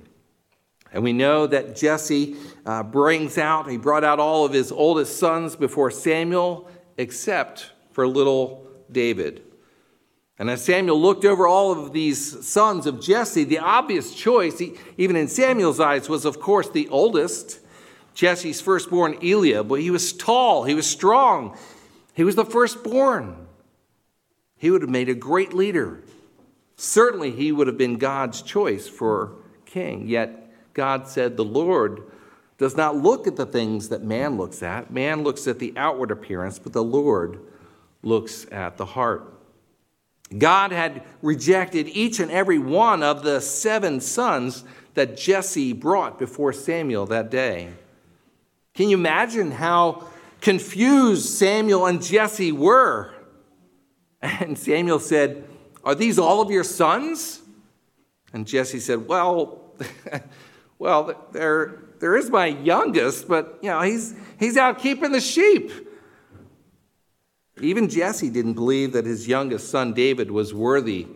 And 0.91 1.03
we 1.03 1.13
know 1.13 1.45
that 1.45 1.75
Jesse 1.75 2.35
uh, 2.65 2.81
brings 2.81 3.37
out, 3.37 3.69
he 3.69 3.77
brought 3.77 4.03
out 4.03 4.19
all 4.19 4.45
of 4.45 4.51
his 4.51 4.71
oldest 4.71 5.17
sons 5.17 5.55
before 5.55 5.91
Samuel, 5.91 6.67
except 6.97 7.71
for 7.91 8.07
little 8.07 8.67
David, 8.91 9.43
And 10.37 10.49
as 10.49 10.63
Samuel 10.63 10.99
looked 10.99 11.23
over 11.23 11.47
all 11.47 11.71
of 11.71 11.93
these 11.93 12.45
sons 12.47 12.85
of 12.87 12.99
Jesse, 12.99 13.43
the 13.43 13.59
obvious 13.59 14.13
choice, 14.13 14.61
even 14.97 15.15
in 15.15 15.27
Samuel's 15.27 15.79
eyes, 15.79 16.09
was 16.09 16.25
of 16.25 16.39
course 16.39 16.69
the 16.69 16.89
oldest, 16.89 17.59
Jesse's 18.15 18.59
firstborn 18.59 19.17
Eliab. 19.21 19.67
But 19.67 19.81
he 19.81 19.91
was 19.91 20.13
tall, 20.13 20.63
he 20.63 20.73
was 20.73 20.87
strong, 20.89 21.57
he 22.13 22.23
was 22.23 22.35
the 22.35 22.45
firstborn. 22.45 23.47
He 24.57 24.71
would 24.71 24.81
have 24.81 24.89
made 24.89 25.09
a 25.09 25.15
great 25.15 25.53
leader. 25.53 26.01
Certainly, 26.77 27.31
he 27.31 27.51
would 27.51 27.67
have 27.67 27.77
been 27.77 27.97
God's 27.97 28.41
choice 28.41 28.87
for 28.87 29.33
king. 29.65 30.07
Yet, 30.07 30.51
God 30.73 31.07
said, 31.07 31.37
The 31.37 31.45
Lord 31.45 32.03
does 32.57 32.77
not 32.77 32.95
look 32.95 33.27
at 33.27 33.35
the 33.35 33.45
things 33.45 33.89
that 33.89 34.03
man 34.03 34.37
looks 34.37 34.63
at. 34.63 34.91
Man 34.91 35.23
looks 35.23 35.47
at 35.47 35.59
the 35.59 35.73
outward 35.75 36.11
appearance, 36.11 36.59
but 36.59 36.73
the 36.73 36.83
Lord 36.83 37.39
looks 38.03 38.45
at 38.51 38.77
the 38.77 38.85
heart. 38.85 39.33
God 40.37 40.71
had 40.71 41.03
rejected 41.21 41.87
each 41.89 42.19
and 42.19 42.31
every 42.31 42.57
one 42.57 43.03
of 43.03 43.23
the 43.23 43.39
seven 43.41 44.01
sons 44.01 44.63
that 44.95 45.17
Jesse 45.17 45.73
brought 45.73 46.17
before 46.17 46.53
Samuel 46.53 47.05
that 47.07 47.29
day. 47.29 47.69
Can 48.73 48.89
you 48.89 48.97
imagine 48.97 49.51
how 49.51 50.07
confused 50.41 51.25
Samuel 51.25 51.85
and 51.85 52.01
Jesse 52.01 52.51
were? 52.51 53.11
And 54.21 54.57
Samuel 54.57 54.97
said, 54.97 55.43
Are 55.85 55.95
these 55.95 56.17
all 56.17 56.41
of 56.41 56.49
your 56.49 56.63
sons? 56.63 57.41
And 58.33 58.47
Jesse 58.47 58.79
said, 58.79 59.07
Well, 59.07 59.61
well, 60.79 61.27
there, 61.31 61.83
there 61.99 62.17
is 62.17 62.29
my 62.29 62.47
youngest, 62.47 63.27
but 63.27 63.59
you 63.61 63.69
know, 63.69 63.81
he's 63.81 64.15
he's 64.39 64.57
out 64.57 64.79
keeping 64.79 65.11
the 65.11 65.21
sheep. 65.21 65.71
Even 67.61 67.87
Jesse 67.87 68.29
didn't 68.29 68.55
believe 68.55 68.91
that 68.93 69.05
his 69.05 69.27
youngest 69.27 69.69
son 69.69 69.93
David 69.93 70.29
was 70.29 70.53
worthy 70.53 71.07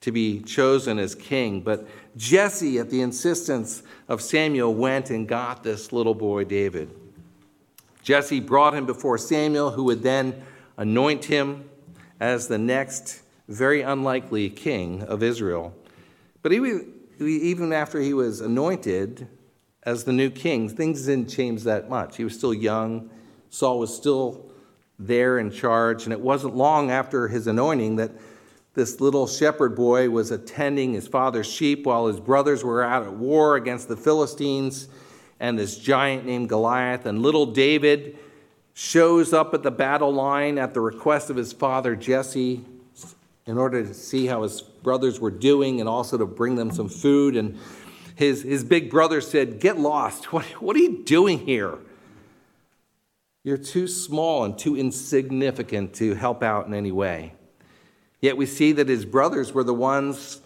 to 0.00 0.12
be 0.12 0.40
chosen 0.40 0.98
as 0.98 1.14
king, 1.14 1.60
but 1.60 1.86
Jesse, 2.16 2.78
at 2.78 2.88
the 2.90 3.02
insistence 3.02 3.82
of 4.08 4.22
Samuel, 4.22 4.72
went 4.74 5.10
and 5.10 5.28
got 5.28 5.62
this 5.62 5.92
little 5.92 6.14
boy 6.14 6.44
David. 6.44 6.90
Jesse 8.02 8.40
brought 8.40 8.74
him 8.74 8.86
before 8.86 9.18
Samuel, 9.18 9.72
who 9.72 9.84
would 9.84 10.02
then 10.02 10.42
anoint 10.76 11.24
him 11.24 11.68
as 12.20 12.48
the 12.48 12.56
next 12.56 13.20
very 13.48 13.82
unlikely 13.82 14.50
king 14.50 15.02
of 15.02 15.22
Israel. 15.22 15.74
But 16.42 16.52
even 16.52 17.72
after 17.72 18.00
he 18.00 18.12
was 18.12 18.40
anointed 18.40 19.28
as 19.82 20.04
the 20.04 20.12
new 20.12 20.30
king, 20.30 20.68
things 20.68 21.06
didn't 21.06 21.30
change 21.30 21.62
that 21.64 21.88
much. 21.88 22.16
He 22.16 22.24
was 22.24 22.34
still 22.34 22.54
young. 22.54 23.10
Saul 23.50 23.78
was 23.78 23.94
still 23.94 24.50
there 24.98 25.38
in 25.38 25.50
charge. 25.50 26.04
And 26.04 26.12
it 26.12 26.20
wasn't 26.20 26.56
long 26.56 26.90
after 26.90 27.28
his 27.28 27.46
anointing 27.46 27.96
that 27.96 28.10
this 28.74 29.00
little 29.00 29.26
shepherd 29.26 29.74
boy 29.74 30.10
was 30.10 30.30
attending 30.30 30.92
his 30.92 31.08
father's 31.08 31.46
sheep 31.46 31.86
while 31.86 32.08
his 32.08 32.20
brothers 32.20 32.62
were 32.62 32.82
out 32.82 33.04
at 33.04 33.12
war 33.12 33.56
against 33.56 33.88
the 33.88 33.96
Philistines 33.96 34.88
and 35.40 35.58
this 35.58 35.78
giant 35.78 36.26
named 36.26 36.48
Goliath. 36.48 37.06
And 37.06 37.22
little 37.22 37.46
David 37.46 38.18
shows 38.74 39.32
up 39.32 39.54
at 39.54 39.62
the 39.62 39.70
battle 39.70 40.12
line 40.12 40.58
at 40.58 40.74
the 40.74 40.80
request 40.80 41.30
of 41.30 41.36
his 41.36 41.52
father 41.52 41.96
Jesse 41.96 42.64
in 43.46 43.58
order 43.58 43.84
to 43.84 43.94
see 43.94 44.26
how 44.26 44.42
his 44.42 44.60
brothers 44.60 45.20
were 45.20 45.30
doing 45.30 45.80
and 45.80 45.88
also 45.88 46.18
to 46.18 46.26
bring 46.26 46.56
them 46.56 46.70
some 46.70 46.88
food. 46.88 47.36
And 47.36 47.58
his, 48.16 48.42
his 48.42 48.64
big 48.64 48.90
brother 48.90 49.20
said, 49.20 49.60
Get 49.60 49.78
lost. 49.78 50.24
What, 50.32 50.44
what 50.60 50.76
are 50.76 50.80
you 50.80 51.04
doing 51.04 51.38
here? 51.38 51.78
You're 53.44 53.56
too 53.56 53.86
small 53.86 54.44
and 54.44 54.58
too 54.58 54.76
insignificant 54.76 55.94
to 55.94 56.14
help 56.14 56.42
out 56.42 56.66
in 56.66 56.74
any 56.74 56.90
way. 56.90 57.34
Yet 58.20 58.36
we 58.36 58.46
see 58.46 58.72
that 58.72 58.88
his 58.88 59.04
brothers 59.04 59.52
were 59.52 59.62
the 59.62 59.74
ones 59.74 60.40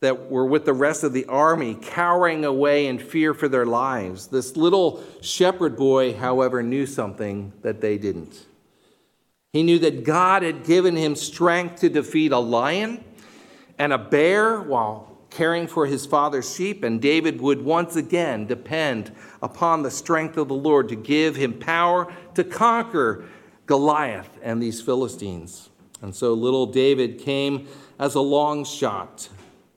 that 0.00 0.30
were 0.30 0.46
with 0.46 0.64
the 0.64 0.72
rest 0.72 1.04
of 1.04 1.12
the 1.12 1.26
army, 1.26 1.76
cowering 1.80 2.44
away 2.44 2.86
in 2.86 2.98
fear 2.98 3.34
for 3.34 3.48
their 3.48 3.66
lives. 3.66 4.28
This 4.28 4.56
little 4.56 5.04
shepherd 5.20 5.76
boy, 5.76 6.14
however, 6.14 6.62
knew 6.62 6.86
something 6.86 7.52
that 7.62 7.80
they 7.80 7.98
didn't. 7.98 8.46
He 9.52 9.62
knew 9.64 9.80
that 9.80 10.04
God 10.04 10.42
had 10.42 10.64
given 10.64 10.94
him 10.96 11.16
strength 11.16 11.80
to 11.80 11.88
defeat 11.88 12.30
a 12.30 12.38
lion 12.38 13.04
and 13.78 13.92
a 13.92 13.98
bear 13.98 14.60
while 14.60 15.18
caring 15.30 15.66
for 15.66 15.86
his 15.86 16.06
father's 16.06 16.54
sheep, 16.54 16.84
and 16.84 17.00
David 17.00 17.40
would 17.40 17.62
once 17.62 17.96
again 17.96 18.46
depend 18.46 19.12
upon 19.42 19.82
the 19.82 19.90
strength 19.90 20.36
of 20.36 20.48
the 20.48 20.54
Lord 20.54 20.88
to 20.88 20.96
give 20.96 21.36
him 21.36 21.54
power 21.54 22.12
to 22.34 22.44
conquer 22.44 23.24
Goliath 23.66 24.38
and 24.42 24.62
these 24.62 24.80
Philistines. 24.80 25.70
And 26.02 26.14
so 26.14 26.34
little 26.34 26.66
David 26.66 27.18
came 27.18 27.68
as 27.98 28.14
a 28.14 28.20
long 28.20 28.64
shot 28.64 29.28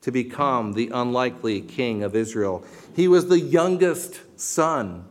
to 0.01 0.11
become 0.11 0.73
the 0.73 0.89
unlikely 0.89 1.61
king 1.61 2.03
of 2.03 2.15
Israel. 2.15 2.63
He 2.95 3.07
was 3.07 3.27
the 3.27 3.39
youngest 3.39 4.19
son 4.39 5.05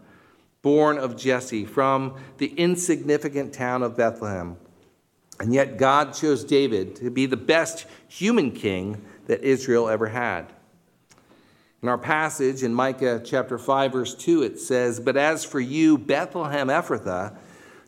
born 0.62 0.97
of 0.97 1.16
Jesse 1.16 1.64
from 1.64 2.14
the 2.38 2.47
insignificant 2.47 3.52
town 3.52 3.83
of 3.83 3.97
Bethlehem. 3.97 4.57
And 5.40 5.52
yet 5.52 5.76
God 5.76 6.14
chose 6.14 6.45
David 6.45 6.97
to 6.97 7.11
be 7.11 7.26
the 7.26 7.37
best 7.37 7.87
human 8.09 8.52
king 8.52 9.04
that 9.26 9.42
Israel 9.42 9.88
ever 9.88 10.09
had. 10.09 10.52
In 11.83 11.88
our 11.88 11.99
passage 11.99 12.62
in 12.62 12.73
Micah 12.73 13.21
chapter 13.25 13.59
5, 13.59 13.92
verse 13.92 14.14
2, 14.14 14.45
it 14.45 14.61
says, 14.61 15.00
But 15.00 15.16
as 15.16 15.45
for 15.45 15.59
you, 15.59 15.99
Bethlehem 15.99 16.69
Ephrathah, 16.69 17.37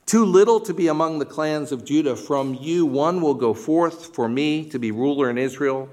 too 0.05 0.25
little 0.25 0.59
to 0.61 0.75
be 0.75 0.89
among 0.89 1.21
the 1.21 1.25
clans 1.25 1.71
of 1.71 1.85
Judah, 1.85 2.17
from 2.17 2.55
you 2.55 2.87
one 2.87 3.21
will 3.21 3.35
go 3.35 3.55
forth 3.55 4.13
for 4.15 4.29
me 4.29 4.69
to 4.71 4.81
be 4.81 4.91
ruler 4.91 5.31
in 5.31 5.39
Israel. 5.39 5.89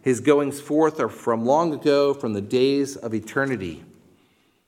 His 0.00 0.20
goings 0.20 0.58
forth 0.58 0.98
are 1.00 1.10
from 1.10 1.44
long 1.44 1.74
ago, 1.74 2.14
from 2.14 2.32
the 2.32 2.40
days 2.40 2.96
of 2.96 3.12
eternity. 3.12 3.84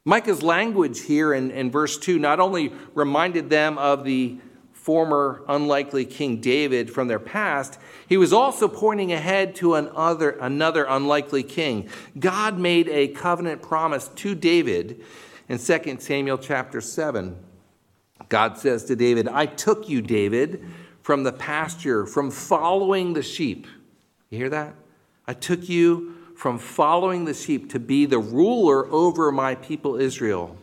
Micah's 0.04 0.42
language 0.42 1.02
here 1.02 1.34
in, 1.34 1.50
in 1.50 1.70
verse 1.70 1.98
2 1.98 2.18
not 2.18 2.40
only 2.40 2.72
reminded 2.94 3.50
them 3.50 3.76
of 3.76 4.04
the 4.04 4.38
former 4.72 5.44
unlikely 5.46 6.06
King 6.06 6.40
David 6.40 6.90
from 6.90 7.06
their 7.06 7.18
past, 7.18 7.78
he 8.08 8.16
was 8.16 8.32
also 8.32 8.66
pointing 8.66 9.12
ahead 9.12 9.54
to 9.56 9.74
another, 9.74 10.30
another 10.30 10.86
unlikely 10.88 11.42
king. 11.42 11.88
God 12.18 12.58
made 12.58 12.88
a 12.88 13.08
covenant 13.08 13.60
promise 13.60 14.08
to 14.08 14.34
David 14.34 15.04
in 15.50 15.58
2 15.58 15.96
Samuel 16.00 16.38
chapter 16.38 16.80
7. 16.80 17.36
God 18.30 18.56
says 18.56 18.84
to 18.86 18.96
David, 18.96 19.28
I 19.28 19.44
took 19.44 19.88
you, 19.88 20.00
David, 20.00 20.64
from 21.02 21.24
the 21.24 21.32
pasture, 21.32 22.06
from 22.06 22.30
following 22.30 23.12
the 23.12 23.22
sheep. 23.22 23.66
You 24.30 24.38
hear 24.38 24.50
that? 24.50 24.74
I 25.26 25.34
took 25.34 25.68
you 25.68 26.16
from 26.40 26.58
following 26.58 27.26
the 27.26 27.34
sheep 27.34 27.68
to 27.68 27.78
be 27.78 28.06
the 28.06 28.18
ruler 28.18 28.90
over 28.90 29.30
my 29.30 29.54
people 29.56 29.96
Israel. 29.96 30.56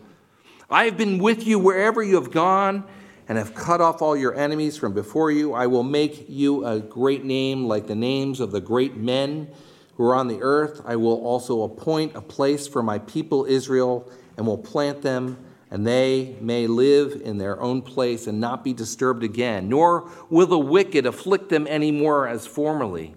I 0.72 0.86
have 0.86 0.98
been 0.98 1.20
with 1.20 1.46
you 1.46 1.60
wherever 1.60 2.02
you 2.02 2.16
have 2.16 2.32
gone 2.32 2.84
and 3.28 3.38
have 3.38 3.54
cut 3.54 3.80
off 3.80 4.02
all 4.02 4.18
your 4.18 4.34
enemies 4.34 4.76
from 4.76 4.94
before 4.94 5.30
you. 5.30 5.54
I 5.54 5.68
will 5.68 5.84
make 5.84 6.26
you 6.28 6.66
a 6.66 6.80
great 6.80 7.24
name 7.24 7.66
like 7.66 7.86
the 7.86 7.94
names 7.94 8.40
of 8.40 8.52
the 8.52 8.60
great 8.60 8.98
men 8.98 9.50
who 9.98 10.06
are 10.06 10.16
on 10.16 10.28
the 10.28 10.40
earth. 10.42 10.82
I 10.84 10.96
will 10.96 11.24
also 11.24 11.62
appoint 11.62 12.16
a 12.16 12.22
place 12.22 12.68
for 12.68 12.82
my 12.82 12.98
people 12.98 13.46
Israel 13.46 14.12
and 14.36 14.48
will 14.48 14.58
plant 14.58 15.04
them, 15.04 15.38
and 15.70 15.86
they 15.86 16.38
may 16.42 16.66
live 16.66 17.22
in 17.24 17.38
their 17.38 17.62
own 17.62 17.84
place 17.84 18.26
and 18.26 18.40
not 18.40 18.64
be 18.64 18.74
disturbed 18.74 19.22
again, 19.22 19.70
nor 19.70 20.10
will 20.32 20.48
the 20.48 20.58
wicked 20.58 21.06
afflict 21.06 21.50
them 21.50 21.68
any 21.70 21.92
more 21.92 22.28
as 22.28 22.48
formerly. 22.48 23.14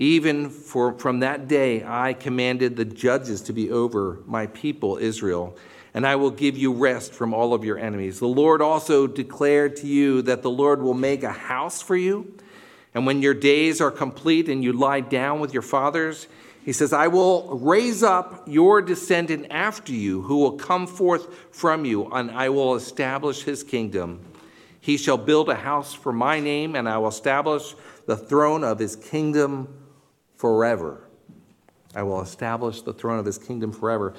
Even 0.00 0.50
for, 0.50 0.98
from 0.98 1.20
that 1.20 1.46
day, 1.46 1.84
I 1.84 2.14
commanded 2.14 2.74
the 2.74 2.84
judges 2.84 3.42
to 3.42 3.52
be 3.52 3.70
over 3.70 4.18
my 4.26 4.48
people 4.48 4.96
Israel 4.96 5.56
and 5.94 6.06
I 6.06 6.16
will 6.16 6.30
give 6.30 6.56
you 6.56 6.72
rest 6.72 7.12
from 7.12 7.34
all 7.34 7.52
of 7.52 7.64
your 7.64 7.78
enemies. 7.78 8.20
The 8.20 8.26
Lord 8.26 8.62
also 8.62 9.06
declared 9.06 9.76
to 9.76 9.86
you 9.86 10.22
that 10.22 10.42
the 10.42 10.50
Lord 10.50 10.82
will 10.82 10.94
make 10.94 11.22
a 11.22 11.32
house 11.32 11.82
for 11.82 11.96
you. 11.96 12.32
And 12.94 13.06
when 13.06 13.22
your 13.22 13.34
days 13.34 13.80
are 13.80 13.90
complete 13.90 14.48
and 14.48 14.62
you 14.62 14.72
lie 14.72 15.00
down 15.00 15.40
with 15.40 15.52
your 15.52 15.62
fathers, 15.62 16.28
he 16.64 16.72
says, 16.72 16.92
I 16.92 17.08
will 17.08 17.58
raise 17.58 18.02
up 18.02 18.44
your 18.46 18.82
descendant 18.82 19.46
after 19.50 19.92
you, 19.92 20.22
who 20.22 20.38
will 20.38 20.52
come 20.52 20.86
forth 20.86 21.34
from 21.50 21.84
you, 21.84 22.06
and 22.12 22.30
I 22.30 22.50
will 22.50 22.74
establish 22.74 23.42
his 23.42 23.64
kingdom. 23.64 24.20
He 24.80 24.96
shall 24.96 25.18
build 25.18 25.48
a 25.48 25.54
house 25.54 25.94
for 25.94 26.12
my 26.12 26.38
name, 26.38 26.76
and 26.76 26.88
I 26.88 26.98
will 26.98 27.08
establish 27.08 27.74
the 28.06 28.16
throne 28.16 28.62
of 28.62 28.78
his 28.78 28.96
kingdom 28.96 29.68
forever. 30.40 31.02
I 31.94 32.02
will 32.02 32.22
establish 32.22 32.80
the 32.80 32.94
throne 32.94 33.18
of 33.18 33.26
his 33.26 33.36
kingdom 33.36 33.72
forever. 33.72 34.14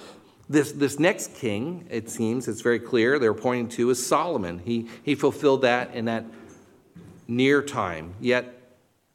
This, 0.48 0.72
this 0.72 1.00
next 1.00 1.34
king, 1.34 1.88
it 1.90 2.12
seems, 2.12 2.48
it's 2.48 2.62
very 2.62 2.78
clear, 2.78 3.18
they're 3.18 3.34
pointing 3.34 3.70
to 3.70 3.90
is 3.90 4.06
Solomon. 4.06 4.60
He, 4.60 4.88
he 5.02 5.16
fulfilled 5.16 5.64
that 5.64 5.96
in 5.96 6.06
that 6.06 6.26
near 7.28 7.64
time. 7.64 8.14
Yet, 8.20 8.54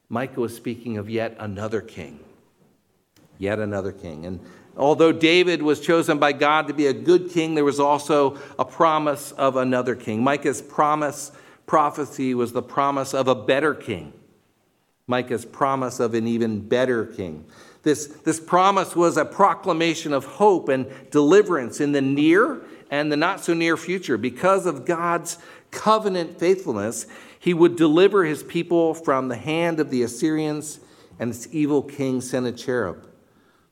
Micah 0.08 0.40
was 0.40 0.56
speaking 0.56 0.96
of 0.96 1.08
yet 1.08 1.36
another 1.38 1.80
king. 1.80 2.18
Yet 3.38 3.60
another 3.60 3.92
king. 3.92 4.26
And 4.26 4.40
although 4.76 5.12
David 5.12 5.62
was 5.62 5.80
chosen 5.80 6.18
by 6.18 6.32
God 6.32 6.66
to 6.66 6.74
be 6.74 6.88
a 6.88 6.92
good 6.92 7.30
king, 7.30 7.54
there 7.54 7.64
was 7.64 7.78
also 7.78 8.36
a 8.58 8.64
promise 8.64 9.30
of 9.32 9.54
another 9.54 9.94
king. 9.94 10.24
Micah's 10.24 10.60
promise, 10.60 11.30
prophecy 11.66 12.34
was 12.34 12.52
the 12.52 12.62
promise 12.62 13.14
of 13.14 13.28
a 13.28 13.34
better 13.34 13.74
king. 13.74 14.12
Micah's 15.08 15.44
promise 15.44 16.00
of 16.00 16.14
an 16.14 16.26
even 16.26 16.60
better 16.60 17.06
king. 17.06 17.44
This, 17.84 18.06
this 18.06 18.40
promise 18.40 18.96
was 18.96 19.16
a 19.16 19.24
proclamation 19.24 20.12
of 20.12 20.24
hope 20.24 20.68
and 20.68 20.86
deliverance 21.12 21.80
in 21.80 21.92
the 21.92 22.00
near 22.00 22.62
and 22.90 23.12
the 23.12 23.16
not 23.16 23.40
so 23.40 23.54
near 23.54 23.76
future. 23.76 24.18
Because 24.18 24.66
of 24.66 24.84
God's 24.84 25.38
covenant 25.70 26.40
faithfulness, 26.40 27.06
he 27.38 27.54
would 27.54 27.76
deliver 27.76 28.24
his 28.24 28.42
people 28.42 28.94
from 28.94 29.28
the 29.28 29.36
hand 29.36 29.78
of 29.78 29.90
the 29.90 30.02
Assyrians 30.02 30.80
and 31.20 31.30
its 31.30 31.46
evil 31.52 31.82
king 31.82 32.20
Sennacherib. 32.20 32.96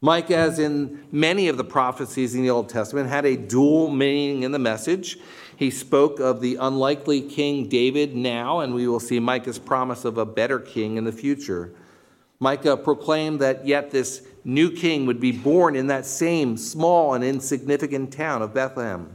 Micah, 0.01 0.37
as 0.37 0.61
in 0.61 1.05
many 1.11 1.49
of 1.49 1.57
the 1.57 1.65
prophecies 1.65 2.37
in 2.37 2.43
the 2.43 2.51
Old 2.51 2.69
Testament, 2.69 3.09
had 3.09 3.27
a 3.27 3.37
dual 3.37 3.91
meaning 3.91 4.45
in 4.45 4.53
the 4.53 4.59
message. 4.61 5.19
He 5.57 5.71
spoke 5.71 6.21
of 6.21 6.41
the 6.41 6.57
unlikely 6.57 7.21
King 7.23 7.69
David 7.69 8.15
now, 8.17 8.61
and 8.61 8.75
we 8.75 8.89
will 8.89 9.01
see 9.01 9.21
Micah's 9.21 9.59
promise 9.59 10.05
of 10.05 10.19
a 10.19 10.27
better 10.27 10.59
king 10.59 10.97
in 10.97 11.05
the 11.05 11.13
future. 11.13 11.73
Micah 12.41 12.77
proclaimed 12.77 13.41
that 13.41 13.67
yet 13.67 13.91
this 13.91 14.27
new 14.45 14.71
king 14.71 15.07
would 15.07 15.21
be 15.21 15.33
born 15.33 15.77
in 15.77 15.87
that 15.87 16.07
same 16.07 16.57
small 16.57 17.15
and 17.15 17.25
insignificant 17.25 18.13
town 18.13 18.43
of 18.43 18.53
Bethlehem. 18.53 19.15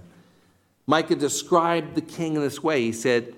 Micah 0.88 1.15
described 1.15 1.96
the 1.96 2.01
king 2.01 2.36
in 2.36 2.41
this 2.41 2.63
way. 2.63 2.81
He 2.81 2.93
said, 2.93 3.36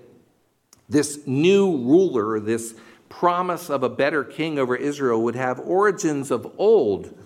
This 0.87 1.25
new 1.25 1.77
ruler, 1.77 2.39
this 2.39 2.75
promise 3.09 3.69
of 3.69 3.83
a 3.83 3.89
better 3.89 4.23
king 4.23 4.57
over 4.57 4.75
Israel, 4.75 5.21
would 5.23 5.35
have 5.35 5.59
origins 5.59 6.31
of 6.31 6.53
old 6.57 7.17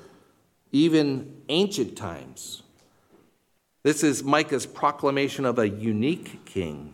even 0.72 1.42
ancient 1.50 1.96
times. 1.96 2.64
This 3.86 4.04
is 4.04 4.24
Micah's 4.24 4.66
proclamation 4.66 5.46
of 5.46 5.60
a 5.60 5.70
unique 5.70 6.44
king. 6.44 6.92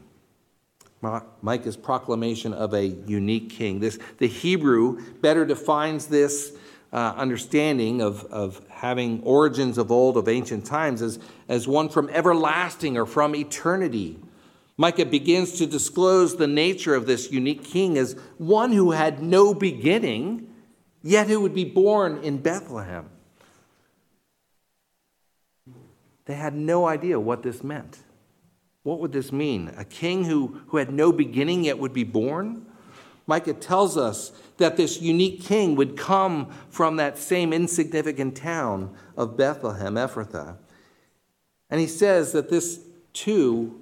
Micah's 1.41 1.77
proclamation 1.77 2.53
of 2.53 2.73
a 2.73 2.85
unique 2.85 3.49
king. 3.49 3.79
This, 3.79 3.97
the 4.17 4.27
Hebrew 4.27 5.01
better 5.21 5.45
defines 5.45 6.07
this 6.07 6.51
uh, 6.91 7.13
understanding 7.15 8.01
of, 8.01 8.25
of 8.25 8.59
having 8.69 9.23
origins 9.23 9.77
of 9.77 9.89
old, 9.89 10.17
of 10.17 10.27
ancient 10.27 10.65
times, 10.65 11.01
as, 11.01 11.17
as 11.47 11.65
one 11.65 11.87
from 11.87 12.09
everlasting 12.09 12.97
or 12.97 13.05
from 13.05 13.37
eternity. 13.37 14.19
Micah 14.75 15.05
begins 15.05 15.53
to 15.59 15.65
disclose 15.65 16.35
the 16.35 16.45
nature 16.45 16.93
of 16.93 17.05
this 17.05 17.31
unique 17.31 17.63
king 17.63 17.97
as 17.97 18.17
one 18.37 18.73
who 18.73 18.91
had 18.91 19.23
no 19.23 19.53
beginning, 19.53 20.53
yet 21.01 21.27
who 21.27 21.39
would 21.39 21.55
be 21.55 21.63
born 21.63 22.17
in 22.17 22.39
Bethlehem. 22.39 23.09
They 26.31 26.37
had 26.37 26.55
no 26.55 26.87
idea 26.87 27.19
what 27.19 27.43
this 27.43 27.61
meant. 27.61 27.97
What 28.83 29.01
would 29.01 29.11
this 29.11 29.33
mean? 29.33 29.73
A 29.75 29.83
king 29.83 30.23
who, 30.23 30.61
who 30.67 30.77
had 30.77 30.89
no 30.89 31.11
beginning 31.11 31.65
yet 31.65 31.77
would 31.77 31.91
be 31.91 32.05
born? 32.05 32.67
Micah 33.27 33.53
tells 33.53 33.97
us 33.97 34.31
that 34.55 34.77
this 34.77 35.01
unique 35.01 35.41
king 35.41 35.75
would 35.75 35.97
come 35.97 36.49
from 36.69 36.95
that 36.95 37.17
same 37.17 37.51
insignificant 37.51 38.37
town 38.37 38.95
of 39.17 39.35
Bethlehem, 39.35 39.95
Ephrathah. 39.95 40.55
And 41.69 41.81
he 41.81 41.87
says 41.87 42.31
that 42.31 42.49
this 42.49 42.79
too, 43.11 43.77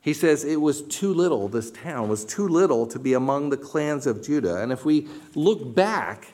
he 0.00 0.12
says 0.12 0.42
it 0.42 0.60
was 0.60 0.82
too 0.82 1.14
little, 1.14 1.46
this 1.46 1.70
town 1.70 2.08
was 2.08 2.24
too 2.24 2.48
little 2.48 2.88
to 2.88 2.98
be 2.98 3.12
among 3.12 3.50
the 3.50 3.56
clans 3.56 4.04
of 4.04 4.20
Judah. 4.20 4.60
And 4.60 4.72
if 4.72 4.84
we 4.84 5.06
look 5.36 5.76
back 5.76 6.26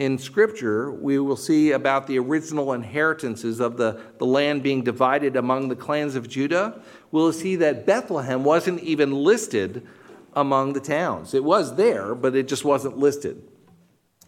in 0.00 0.16
Scripture, 0.16 0.90
we 0.90 1.18
will 1.18 1.36
see 1.36 1.72
about 1.72 2.06
the 2.06 2.18
original 2.18 2.72
inheritances 2.72 3.60
of 3.60 3.76
the, 3.76 4.00
the 4.16 4.24
land 4.24 4.62
being 4.62 4.82
divided 4.82 5.36
among 5.36 5.68
the 5.68 5.76
clans 5.76 6.14
of 6.14 6.26
Judah. 6.26 6.80
We'll 7.12 7.34
see 7.34 7.56
that 7.56 7.84
Bethlehem 7.84 8.42
wasn't 8.42 8.80
even 8.80 9.12
listed 9.12 9.86
among 10.32 10.72
the 10.72 10.80
towns. 10.80 11.34
It 11.34 11.44
was 11.44 11.76
there, 11.76 12.14
but 12.14 12.34
it 12.34 12.48
just 12.48 12.64
wasn't 12.64 12.96
listed. 12.96 13.42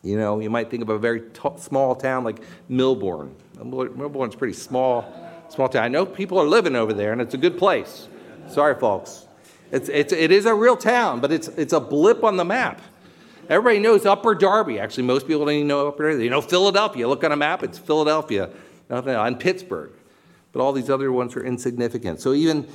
You 0.02 0.18
know, 0.18 0.40
you 0.40 0.50
might 0.50 0.70
think 0.70 0.82
of 0.82 0.90
a 0.90 0.98
very 0.98 1.22
t- 1.22 1.48
small 1.56 1.94
town 1.94 2.22
like 2.22 2.42
Millbourne. 2.68 3.32
Millbourne's 3.56 4.36
pretty 4.36 4.52
small, 4.52 5.10
small 5.48 5.70
town. 5.70 5.84
I 5.84 5.88
know 5.88 6.04
people 6.04 6.38
are 6.38 6.46
living 6.46 6.76
over 6.76 6.92
there, 6.92 7.12
and 7.12 7.20
it's 7.22 7.32
a 7.32 7.38
good 7.38 7.56
place. 7.56 8.08
Sorry, 8.46 8.74
folks. 8.78 9.26
It's, 9.70 9.88
it's, 9.88 10.12
it 10.12 10.32
is 10.32 10.44
a 10.44 10.54
real 10.54 10.76
town, 10.76 11.20
but 11.20 11.32
it's, 11.32 11.48
it's 11.48 11.72
a 11.72 11.80
blip 11.80 12.24
on 12.24 12.36
the 12.36 12.44
map. 12.44 12.82
Everybody 13.52 13.80
knows 13.80 14.06
Upper 14.06 14.34
Darby. 14.34 14.78
Actually, 14.78 15.02
most 15.02 15.26
people 15.26 15.44
don't 15.44 15.54
even 15.54 15.68
know 15.68 15.86
Upper 15.88 16.04
Darby. 16.04 16.24
They 16.24 16.30
know 16.30 16.40
Philadelphia. 16.40 17.06
Look 17.06 17.22
on 17.22 17.32
a 17.32 17.36
map, 17.36 17.62
it's 17.62 17.78
Philadelphia. 17.78 18.48
Nothing 18.88 19.14
on 19.14 19.36
Pittsburgh. 19.36 19.92
But 20.52 20.62
all 20.62 20.72
these 20.72 20.88
other 20.88 21.12
ones 21.12 21.36
are 21.36 21.44
insignificant. 21.44 22.18
So 22.22 22.32
even 22.32 22.66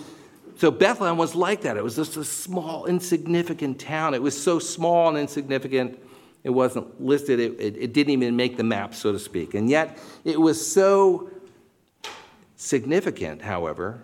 so 0.56 0.70
Bethlehem 0.70 1.18
was 1.18 1.34
like 1.34 1.62
that. 1.62 1.78
It 1.78 1.84
was 1.84 1.96
just 1.96 2.16
a 2.16 2.24
small, 2.24 2.86
insignificant 2.86 3.80
town. 3.80 4.13
It 4.13 4.22
was 4.22 4.40
so 4.40 4.60
small 4.60 5.10
and 5.10 5.18
insignificant, 5.18 6.00
it 6.44 6.52
wasn't 6.52 7.02
listed. 7.04 7.40
It, 7.40 7.60
it, 7.60 7.78
it 7.78 7.94
didn't 7.94 8.13
even 8.13 8.36
make 8.36 8.56
the 8.56 8.63
map, 8.63 8.94
so 8.94 9.12
to 9.12 9.18
speak. 9.18 9.56
And 9.56 9.68
yet, 9.72 9.98
it 10.26 10.40
was 10.40 10.63
so 10.63 11.32
significant, 12.56 13.42
however, 13.42 14.04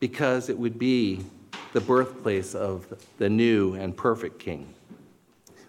because 0.00 0.48
it 0.48 0.58
would 0.58 0.78
be 0.78 1.20
the 1.74 1.82
birthplace 1.82 2.54
of 2.54 2.86
the 3.18 3.28
new 3.28 3.74
and 3.74 3.94
perfect 3.94 4.38
king. 4.38 4.72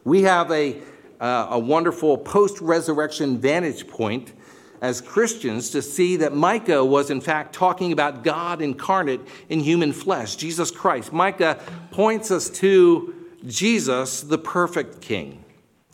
We 0.06 0.22
have 0.22 0.52
a, 0.52 0.80
uh, 1.20 1.48
a 1.50 1.60
wonderful 1.60 2.20
post 2.20 2.62
resurrection 2.62 3.40
vantage 3.40 3.88
point 3.88 4.34
as 4.80 5.02
Christians 5.02 5.72
to 5.72 5.82
see 5.82 6.18
that 6.18 6.36
Micah 6.36 6.86
was, 6.86 7.10
in 7.10 7.20
fact, 7.20 7.56
talking 7.56 7.92
about 7.92 8.24
God 8.24 8.62
incarnate 8.62 9.22
in 9.50 9.62
human 9.62 9.92
flesh, 9.92 10.36
Jesus 10.36 10.70
Christ. 10.70 11.12
Micah 11.12 11.60
points 11.90 12.30
us 12.30 12.52
to 12.52 13.16
Jesus, 13.48 14.22
the 14.22 14.38
perfect 14.38 15.02
king. 15.02 15.44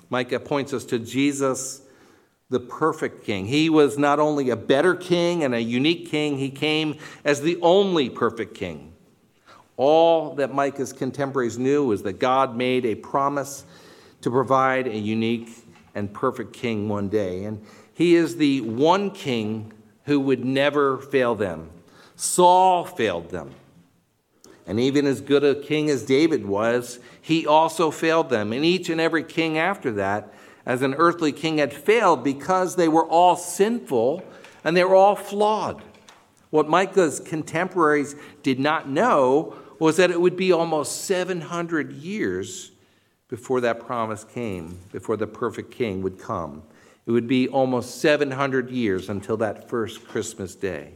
Micah 0.09 0.41
points 0.41 0.73
us 0.73 0.83
to 0.85 0.99
Jesus, 0.99 1.81
the 2.49 2.59
perfect 2.59 3.23
king. 3.23 3.45
He 3.45 3.69
was 3.69 3.97
not 3.97 4.19
only 4.19 4.49
a 4.49 4.57
better 4.57 4.93
king 4.93 5.45
and 5.45 5.55
a 5.55 5.61
unique 5.61 6.09
king, 6.09 6.37
he 6.37 6.49
came 6.49 6.97
as 7.23 7.39
the 7.39 7.57
only 7.61 8.09
perfect 8.09 8.55
king. 8.55 8.91
All 9.77 10.35
that 10.35 10.53
Micah's 10.53 10.91
contemporaries 10.91 11.57
knew 11.57 11.85
was 11.85 12.03
that 12.03 12.19
God 12.19 12.57
made 12.57 12.85
a 12.85 12.95
promise 12.95 13.63
to 14.21 14.31
provide 14.31 14.87
a 14.87 14.97
unique 14.97 15.49
and 15.95 16.13
perfect 16.13 16.53
king 16.53 16.87
one 16.87 17.09
day. 17.09 17.43
And 17.43 17.65
he 17.93 18.15
is 18.15 18.37
the 18.37 18.61
one 18.61 19.11
king 19.11 19.73
who 20.05 20.19
would 20.19 20.43
never 20.45 20.97
fail 20.97 21.35
them. 21.35 21.69
Saul 22.15 22.85
failed 22.85 23.29
them. 23.29 23.51
And 24.67 24.79
even 24.79 25.05
as 25.05 25.21
good 25.21 25.43
a 25.43 25.55
king 25.55 25.89
as 25.89 26.03
David 26.03 26.45
was, 26.45 26.99
he 27.21 27.45
also 27.47 27.91
failed 27.91 28.29
them. 28.29 28.53
And 28.53 28.63
each 28.63 28.89
and 28.89 29.01
every 29.01 29.23
king 29.23 29.57
after 29.57 29.91
that, 29.93 30.33
as 30.65 30.81
an 30.81 30.93
earthly 30.93 31.31
king, 31.31 31.57
had 31.57 31.73
failed 31.73 32.23
because 32.23 32.75
they 32.75 32.87
were 32.87 33.05
all 33.05 33.35
sinful 33.35 34.23
and 34.63 34.77
they 34.77 34.83
were 34.83 34.95
all 34.95 35.15
flawed. 35.15 35.81
What 36.51 36.69
Micah's 36.69 37.19
contemporaries 37.19 38.15
did 38.43 38.59
not 38.59 38.87
know 38.87 39.55
was 39.79 39.97
that 39.97 40.11
it 40.11 40.21
would 40.21 40.37
be 40.37 40.51
almost 40.51 41.05
700 41.05 41.91
years 41.93 42.70
before 43.31 43.61
that 43.61 43.79
promise 43.79 44.25
came, 44.25 44.77
before 44.91 45.15
the 45.15 45.25
perfect 45.25 45.71
king 45.71 46.03
would 46.03 46.19
come. 46.19 46.61
It 47.07 47.11
would 47.11 47.27
be 47.27 47.47
almost 47.47 48.01
700 48.01 48.69
years 48.69 49.09
until 49.09 49.37
that 49.37 49.69
first 49.69 50.05
Christmas 50.05 50.53
day. 50.53 50.91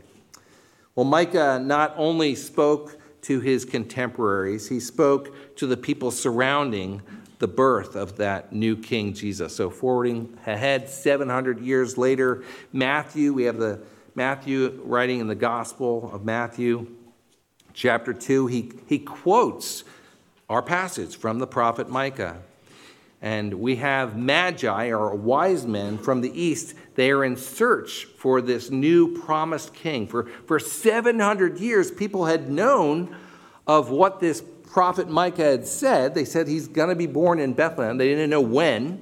Well, 0.94 1.06
Micah 1.06 1.60
not 1.64 1.94
only 1.98 2.36
spoke 2.36 3.00
to 3.22 3.40
his 3.40 3.64
contemporaries, 3.64 4.68
he 4.68 4.82
spoke 4.82 5.56
to 5.56 5.66
the 5.66 5.78
people 5.78 6.12
surrounding 6.12 7.02
the 7.40 7.48
birth 7.48 7.96
of 7.96 8.18
that 8.18 8.52
new 8.52 8.76
King 8.76 9.14
Jesus. 9.14 9.56
So, 9.56 9.70
forwarding 9.70 10.38
ahead 10.46 10.90
700 10.90 11.60
years 11.62 11.98
later, 11.98 12.44
Matthew, 12.72 13.34
we 13.34 13.44
have 13.44 13.58
the 13.58 13.82
Matthew 14.14 14.82
writing 14.84 15.22
in 15.22 15.28
the 15.28 15.36
Gospel 15.36 16.10
of 16.14 16.24
Matthew, 16.24 16.88
chapter 17.74 18.14
2, 18.14 18.48
he, 18.48 18.72
he 18.88 19.00
quotes 19.00 19.84
our 20.50 20.62
passage 20.62 21.18
from 21.18 21.40
the 21.40 21.48
prophet 21.48 21.90
Micah. 21.90 22.42
And 23.22 23.56
we 23.56 23.78
have 23.78 24.18
magi, 24.18 24.90
or 24.90 25.16
wise 25.16 25.66
men 25.66 25.98
from 25.98 26.22
the 26.22 26.40
east. 26.40 26.76
They 26.96 27.12
are 27.12 27.24
in 27.24 27.38
search 27.38 28.06
for 28.18 28.42
this 28.42 28.70
new 28.70 29.20
promised 29.20 29.74
king. 29.74 30.08
For, 30.08 30.26
for 30.46 30.60
700 30.60 31.60
years, 31.60 31.90
people 31.90 32.26
had 32.26 32.50
known 32.50 33.16
of 33.66 33.90
what 33.90 34.20
this 34.20 34.44
prophet 34.76 35.10
Micah 35.10 35.44
had 35.44 35.66
said. 35.66 36.14
They 36.14 36.26
said 36.26 36.48
he's 36.48 36.68
going 36.68 36.90
to 36.90 36.96
be 36.96 37.08
born 37.08 37.40
in 37.40 37.54
Bethlehem. 37.54 37.98
They 37.98 38.10
didn't 38.10 38.30
know 38.30 38.42
when. 38.42 39.02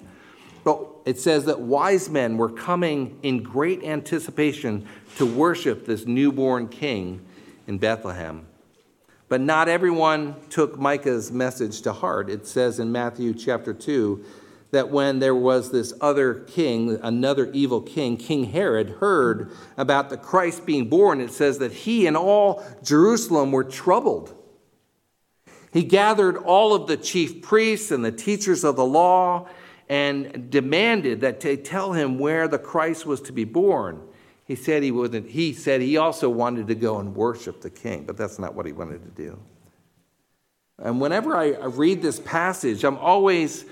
But 0.64 0.88
it 1.06 1.20
says 1.20 1.46
that 1.46 1.60
wise 1.60 2.10
men 2.10 2.38
were 2.38 2.50
coming 2.50 3.20
in 3.24 3.44
great 3.44 3.84
anticipation 3.84 4.88
to 5.18 5.26
worship 5.26 5.86
this 5.86 6.06
newborn 6.06 6.70
king 6.70 7.26
in 7.68 7.78
Bethlehem. 7.78 8.46
But 9.34 9.42
not 9.42 9.68
everyone 9.68 10.36
took 10.52 10.78
Micah's 10.78 11.32
message 11.32 11.82
to 11.82 11.92
heart. 11.92 12.30
It 12.30 12.46
says 12.46 12.80
in 12.80 12.92
Matthew 12.92 13.34
chapter 13.34 13.74
2 13.74 14.24
that 14.70 14.92
when 14.92 15.18
there 15.18 15.34
was 15.34 15.72
this 15.72 15.92
other 16.02 16.36
king, 16.36 17.00
another 17.02 17.50
evil 17.52 17.82
king, 17.82 18.16
King 18.16 18.44
Herod, 18.44 18.92
heard 19.00 19.50
about 19.76 20.12
the 20.12 20.18
Christ 20.18 20.68
being 20.68 20.88
born, 20.88 21.20
it 21.20 21.32
says 21.32 21.58
that 21.58 21.72
he 21.72 22.06
and 22.06 22.16
all 22.16 22.64
Jerusalem 22.84 23.52
were 23.52 23.64
troubled. 23.64 24.36
He 25.72 25.82
gathered 25.82 26.38
all 26.38 26.76
of 26.76 26.86
the 26.86 26.96
chief 26.96 27.42
priests 27.42 27.90
and 27.90 28.06
the 28.06 28.12
teachers 28.12 28.64
of 28.64 28.76
the 28.76 28.86
law 28.86 29.48
and 29.90 30.52
demanded 30.52 31.22
that 31.22 31.40
they 31.40 31.58
tell 31.58 31.94
him 31.94 32.20
where 32.20 32.48
the 32.48 32.60
Christ 32.60 33.08
was 33.08 33.20
to 33.22 33.32
be 33.32 33.46
born. 33.46 34.00
He 34.46 34.56
said 34.56 34.84
he 34.84 34.92
wasn't, 34.92 35.30
he 35.30 35.54
said 35.54 35.82
he 35.82 35.98
also 35.98 36.30
wanted 36.30 36.68
to 36.68 36.76
go 36.76 37.00
and 37.00 37.16
worship 37.16 37.62
the 37.62 37.70
king, 37.70 38.04
but 38.06 38.18
that's 38.18 38.40
not 38.40 38.56
what 38.56 38.66
he 38.66 38.72
wanted 38.72 39.04
to 39.04 39.10
do. 39.10 39.40
And 40.80 41.00
whenever 41.00 41.36
I, 41.36 41.52
read 41.66 42.02
this 42.02 42.20
passage, 42.20 42.84
I'm 42.84 42.98
always 42.98 43.66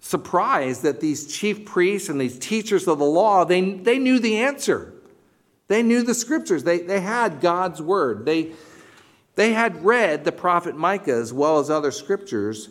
surprised 0.00 0.82
that 0.82 1.00
these 1.00 1.32
chief 1.32 1.64
priests 1.64 2.08
and 2.08 2.20
these 2.20 2.38
teachers 2.38 2.86
of 2.88 2.98
the 2.98 3.04
law, 3.04 3.44
they, 3.44 3.60
they 3.60 3.98
knew 3.98 4.18
the 4.18 4.38
answer. 4.38 4.92
They 5.68 5.82
knew 5.82 6.02
the 6.02 6.14
scriptures. 6.14 6.64
They, 6.64 6.80
they 6.80 7.00
had 7.00 7.40
God's 7.40 7.80
word. 7.80 8.26
They, 8.26 8.52
they 9.36 9.54
had 9.54 9.84
read 9.84 10.24
the 10.24 10.32
prophet 10.32 10.76
Micah 10.76 11.14
as 11.14 11.32
well 11.32 11.58
as 11.58 11.70
other 11.70 11.90
scriptures 11.90 12.68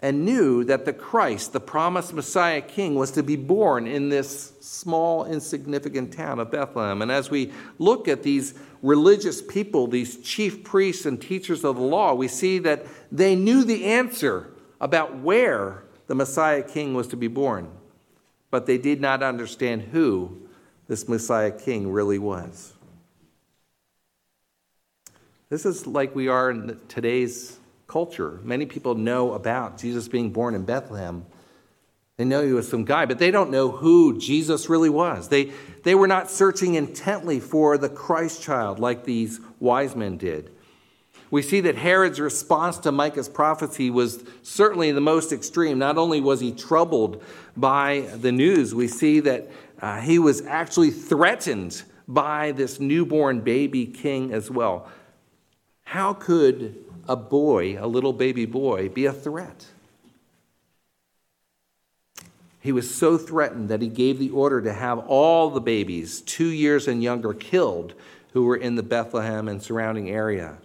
and 0.00 0.24
knew 0.24 0.62
that 0.64 0.84
the 0.84 0.92
Christ, 0.92 1.52
the 1.52 1.60
promised 1.60 2.14
Messiah 2.14 2.60
King, 2.60 2.94
was 2.94 3.10
to 3.12 3.22
be 3.22 3.36
born 3.36 3.86
in 3.86 4.08
this 4.08 4.52
small, 4.60 5.24
insignificant 5.24 6.12
town 6.12 6.38
of 6.38 6.52
Bethlehem. 6.52 7.02
And 7.02 7.10
as 7.10 7.30
we 7.30 7.52
look 7.78 8.06
at 8.06 8.22
these 8.22 8.54
religious 8.80 9.42
people, 9.42 9.88
these 9.88 10.18
chief 10.18 10.62
priests 10.62 11.04
and 11.04 11.20
teachers 11.20 11.64
of 11.64 11.76
the 11.76 11.82
law, 11.82 12.14
we 12.14 12.28
see 12.28 12.60
that 12.60 12.86
they 13.10 13.34
knew 13.34 13.64
the 13.64 13.86
answer 13.86 14.52
about 14.80 15.18
where 15.18 15.82
the 16.06 16.14
Messiah 16.14 16.62
King 16.62 16.94
was 16.94 17.08
to 17.08 17.16
be 17.16 17.28
born, 17.28 17.68
but 18.50 18.66
they 18.66 18.78
did 18.78 19.00
not 19.00 19.22
understand 19.22 19.82
who 19.82 20.48
this 20.86 21.08
Messiah 21.08 21.50
King 21.50 21.90
really 21.90 22.18
was. 22.18 22.72
This 25.50 25.66
is 25.66 25.86
like 25.86 26.14
we 26.14 26.28
are 26.28 26.50
in 26.50 26.78
today's 26.88 27.58
culture. 27.88 28.38
Many 28.44 28.66
people 28.66 28.94
know 28.94 29.32
about 29.32 29.78
Jesus 29.78 30.08
being 30.08 30.30
born 30.30 30.54
in 30.54 30.64
Bethlehem. 30.64 31.24
They 32.18 32.24
know 32.24 32.44
he 32.46 32.52
was 32.52 32.68
some 32.68 32.84
guy, 32.84 33.06
but 33.06 33.18
they 33.18 33.30
don't 33.30 33.50
know 33.50 33.70
who 33.70 34.18
Jesus 34.18 34.68
really 34.68 34.90
was. 34.90 35.28
They, 35.28 35.52
they 35.84 35.94
were 35.94 36.06
not 36.06 36.30
searching 36.30 36.74
intently 36.74 37.40
for 37.40 37.78
the 37.78 37.88
Christ 37.88 38.42
child 38.42 38.78
like 38.78 39.04
these 39.04 39.40
wise 39.58 39.96
men 39.96 40.18
did. 40.18 40.50
We 41.30 41.40
see 41.40 41.60
that 41.62 41.76
Herod's 41.76 42.20
response 42.20 42.76
to 42.78 42.92
Micah's 42.92 43.28
prophecy 43.28 43.88
was 43.88 44.22
certainly 44.42 44.92
the 44.92 45.00
most 45.00 45.32
extreme. 45.32 45.78
Not 45.78 45.96
only 45.96 46.20
was 46.20 46.40
he 46.40 46.52
troubled 46.52 47.22
by 47.56 48.00
the 48.14 48.32
news, 48.32 48.74
we 48.74 48.88
see 48.88 49.20
that 49.20 49.50
uh, 49.80 50.00
he 50.00 50.18
was 50.18 50.44
actually 50.44 50.90
threatened 50.90 51.82
by 52.06 52.52
this 52.52 52.80
newborn 52.80 53.40
baby 53.40 53.86
king 53.86 54.32
as 54.32 54.50
well. 54.50 54.90
How 55.84 56.12
could 56.12 56.84
a 57.08 57.16
boy, 57.16 57.78
a 57.80 57.86
little 57.86 58.12
baby 58.12 58.44
boy, 58.44 58.88
be 58.88 59.06
a 59.06 59.12
threat? 59.12 59.66
He 62.60 62.72
was 62.72 62.92
so 62.94 63.16
threatened 63.16 63.68
that 63.70 63.80
he 63.80 63.88
gave 63.88 64.18
the 64.18 64.30
order 64.30 64.60
to 64.60 64.72
have 64.72 64.98
all 64.98 65.50
the 65.50 65.60
babies, 65.60 66.20
two 66.20 66.48
years 66.48 66.86
and 66.86 67.02
younger, 67.02 67.32
killed 67.32 67.94
who 68.32 68.44
were 68.44 68.56
in 68.56 68.74
the 68.74 68.82
Bethlehem 68.82 69.48
and 69.48 69.62
surrounding 69.62 70.10
area. 70.10 70.58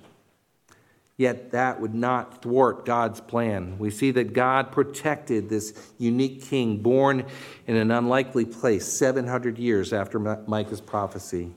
Yet 1.16 1.52
that 1.52 1.80
would 1.80 1.94
not 1.94 2.42
thwart 2.42 2.86
God's 2.86 3.22
plan. 3.22 3.78
We 3.78 3.92
see 3.92 4.12
that 4.12 4.34
God 4.34 4.72
protected 4.72 5.48
this 5.48 5.92
unique 6.00 6.44
king 6.44 6.78
born 6.78 7.26
in 7.68 7.76
an 7.76 7.92
unlikely 7.92 8.46
place 8.46 8.86
700 8.92 9.60
years 9.60 9.94
after 9.94 10.20
Micah's 10.20 10.82
prophecy. 10.82 11.52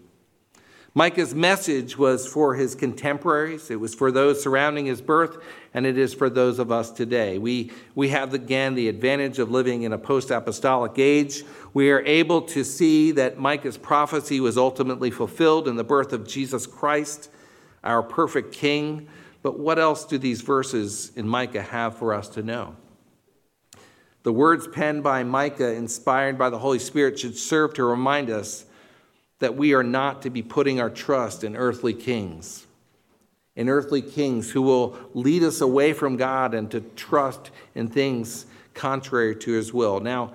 Micah's 0.96 1.34
message 1.34 1.98
was 1.98 2.26
for 2.26 2.54
his 2.54 2.74
contemporaries, 2.74 3.70
it 3.70 3.78
was 3.78 3.94
for 3.94 4.10
those 4.10 4.42
surrounding 4.42 4.86
his 4.86 5.02
birth, 5.02 5.36
and 5.74 5.84
it 5.84 5.98
is 5.98 6.14
for 6.14 6.30
those 6.30 6.58
of 6.58 6.72
us 6.72 6.90
today. 6.90 7.36
We, 7.36 7.70
we 7.94 8.08
have, 8.08 8.32
again, 8.32 8.74
the 8.74 8.88
advantage 8.88 9.38
of 9.38 9.50
living 9.50 9.82
in 9.82 9.92
a 9.92 9.98
post 9.98 10.30
apostolic 10.30 10.98
age. 10.98 11.44
We 11.74 11.90
are 11.90 12.00
able 12.06 12.40
to 12.40 12.64
see 12.64 13.12
that 13.12 13.38
Micah's 13.38 13.76
prophecy 13.76 14.40
was 14.40 14.56
ultimately 14.56 15.10
fulfilled 15.10 15.68
in 15.68 15.76
the 15.76 15.84
birth 15.84 16.14
of 16.14 16.26
Jesus 16.26 16.66
Christ, 16.66 17.28
our 17.84 18.02
perfect 18.02 18.54
King. 18.54 19.06
But 19.42 19.58
what 19.58 19.78
else 19.78 20.06
do 20.06 20.16
these 20.16 20.40
verses 20.40 21.12
in 21.14 21.28
Micah 21.28 21.60
have 21.60 21.98
for 21.98 22.14
us 22.14 22.26
to 22.30 22.42
know? 22.42 22.74
The 24.22 24.32
words 24.32 24.66
penned 24.66 25.02
by 25.02 25.24
Micah, 25.24 25.74
inspired 25.74 26.38
by 26.38 26.48
the 26.48 26.58
Holy 26.58 26.78
Spirit, 26.78 27.18
should 27.18 27.36
serve 27.36 27.74
to 27.74 27.84
remind 27.84 28.30
us 28.30 28.64
that 29.38 29.56
we 29.56 29.74
are 29.74 29.82
not 29.82 30.22
to 30.22 30.30
be 30.30 30.42
putting 30.42 30.80
our 30.80 30.90
trust 30.90 31.44
in 31.44 31.56
earthly 31.56 31.92
kings, 31.92 32.66
in 33.54 33.68
earthly 33.68 34.02
kings 34.02 34.50
who 34.50 34.62
will 34.62 34.96
lead 35.14 35.42
us 35.42 35.60
away 35.60 35.92
from 35.92 36.16
God 36.16 36.54
and 36.54 36.70
to 36.70 36.80
trust 36.80 37.50
in 37.74 37.88
things 37.88 38.46
contrary 38.74 39.36
to 39.36 39.52
his 39.52 39.72
will. 39.72 40.00
Now, 40.00 40.32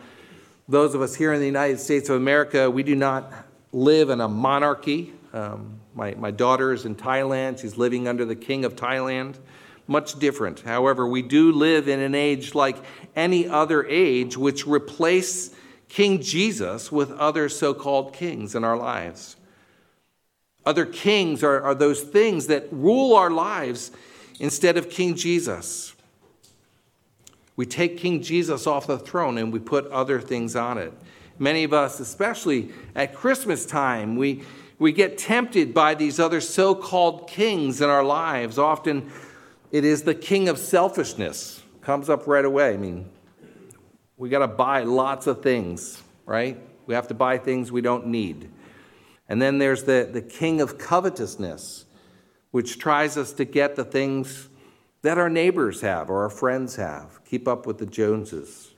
those 0.67 0.95
of 0.95 1.01
us 1.01 1.15
here 1.15 1.33
in 1.33 1.39
the 1.39 1.45
United 1.45 1.79
States 1.79 2.09
of 2.09 2.15
America, 2.15 2.69
we 2.69 2.83
do 2.83 2.95
not 2.95 3.31
live 3.71 4.09
in 4.09 4.21
a 4.21 4.27
monarchy. 4.27 5.13
Um, 5.33 5.79
my, 5.93 6.13
my 6.15 6.31
daughter 6.31 6.71
is 6.71 6.85
in 6.85 6.95
Thailand. 6.95 7.59
She's 7.59 7.77
living 7.77 8.07
under 8.07 8.25
the 8.25 8.35
king 8.35 8.65
of 8.65 8.75
Thailand. 8.75 9.37
Much 9.87 10.17
different. 10.19 10.61
However, 10.61 11.07
we 11.07 11.21
do 11.21 11.51
live 11.51 11.87
in 11.87 11.99
an 11.99 12.15
age 12.15 12.55
like 12.55 12.77
any 13.15 13.47
other 13.47 13.85
age, 13.85 14.37
which 14.37 14.65
replace 14.65 15.53
King 15.91 16.21
Jesus 16.21 16.89
with 16.89 17.11
other 17.11 17.49
so 17.49 17.73
called 17.73 18.13
kings 18.13 18.55
in 18.55 18.63
our 18.63 18.77
lives. 18.77 19.35
Other 20.65 20.85
kings 20.85 21.43
are, 21.43 21.61
are 21.61 21.75
those 21.75 21.99
things 21.99 22.47
that 22.47 22.71
rule 22.71 23.13
our 23.13 23.29
lives 23.29 23.91
instead 24.39 24.77
of 24.77 24.89
King 24.89 25.15
Jesus. 25.15 25.93
We 27.57 27.65
take 27.65 27.97
King 27.97 28.21
Jesus 28.21 28.65
off 28.67 28.87
the 28.87 28.97
throne 28.97 29.37
and 29.37 29.51
we 29.51 29.59
put 29.59 29.85
other 29.87 30.21
things 30.21 30.55
on 30.55 30.77
it. 30.77 30.93
Many 31.37 31.65
of 31.65 31.73
us, 31.73 31.99
especially 31.99 32.69
at 32.95 33.13
Christmas 33.13 33.65
time, 33.65 34.15
we, 34.15 34.43
we 34.79 34.93
get 34.93 35.17
tempted 35.17 35.73
by 35.73 35.93
these 35.93 36.21
other 36.21 36.39
so 36.39 36.73
called 36.73 37.27
kings 37.27 37.81
in 37.81 37.89
our 37.89 38.05
lives. 38.05 38.57
Often 38.57 39.11
it 39.73 39.83
is 39.83 40.03
the 40.03 40.15
king 40.15 40.47
of 40.47 40.57
selfishness, 40.57 41.61
comes 41.81 42.09
up 42.09 42.27
right 42.27 42.45
away. 42.45 42.75
I 42.75 42.77
mean, 42.77 43.09
we 44.21 44.29
got 44.29 44.39
to 44.39 44.47
buy 44.47 44.83
lots 44.83 45.25
of 45.25 45.41
things, 45.41 45.99
right? 46.27 46.55
We 46.85 46.93
have 46.93 47.07
to 47.07 47.15
buy 47.15 47.39
things 47.39 47.71
we 47.71 47.81
don't 47.81 48.05
need. 48.05 48.51
And 49.27 49.41
then 49.41 49.57
there's 49.57 49.85
the, 49.85 50.07
the 50.13 50.21
king 50.21 50.61
of 50.61 50.77
covetousness, 50.77 51.85
which 52.51 52.77
tries 52.77 53.17
us 53.17 53.33
to 53.33 53.45
get 53.45 53.75
the 53.75 53.83
things 53.83 54.47
that 55.01 55.17
our 55.17 55.27
neighbors 55.27 55.81
have 55.81 56.11
or 56.11 56.21
our 56.21 56.29
friends 56.29 56.75
have, 56.75 57.19
keep 57.25 57.47
up 57.47 57.65
with 57.65 57.79
the 57.79 57.87
Joneses. 57.87 58.75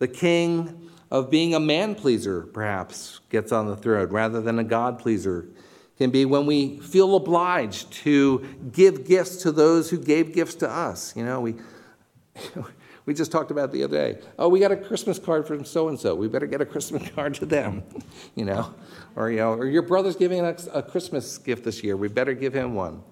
The 0.00 0.08
king 0.08 0.90
of 1.08 1.30
being 1.30 1.54
a 1.54 1.60
man 1.60 1.94
pleaser, 1.94 2.42
perhaps, 2.42 3.20
gets 3.30 3.52
on 3.52 3.68
the 3.68 3.76
throne 3.76 4.08
rather 4.08 4.40
than 4.40 4.58
a 4.58 4.64
God 4.64 4.98
pleaser. 4.98 5.46
Can 5.98 6.10
be 6.10 6.24
when 6.24 6.46
we 6.46 6.80
feel 6.80 7.14
obliged 7.14 7.92
to 7.92 8.44
give 8.72 9.06
gifts 9.06 9.36
to 9.42 9.52
those 9.52 9.88
who 9.88 9.98
gave 9.98 10.34
gifts 10.34 10.56
to 10.56 10.68
us. 10.68 11.14
You 11.14 11.24
know, 11.24 11.40
we 11.40 11.54
we 13.08 13.14
just 13.14 13.32
talked 13.32 13.50
about 13.50 13.72
the 13.72 13.84
other 13.84 13.96
day. 13.96 14.20
Oh, 14.38 14.50
we 14.50 14.60
got 14.60 14.70
a 14.70 14.76
Christmas 14.76 15.18
card 15.18 15.46
from 15.46 15.64
so 15.64 15.88
and 15.88 15.98
so. 15.98 16.14
We 16.14 16.28
better 16.28 16.44
get 16.44 16.60
a 16.60 16.66
Christmas 16.66 17.10
card 17.14 17.32
to 17.36 17.46
them, 17.46 17.82
you 18.34 18.44
know. 18.44 18.74
Or 19.16 19.30
you 19.30 19.38
know, 19.38 19.54
or 19.54 19.64
your 19.64 19.80
brother's 19.80 20.14
giving 20.14 20.40
a, 20.40 20.54
a 20.74 20.82
Christmas 20.82 21.38
gift 21.38 21.64
this 21.64 21.82
year. 21.82 21.96
We 21.96 22.08
better 22.08 22.34
give 22.34 22.52
him 22.52 22.74
one. 22.74 23.02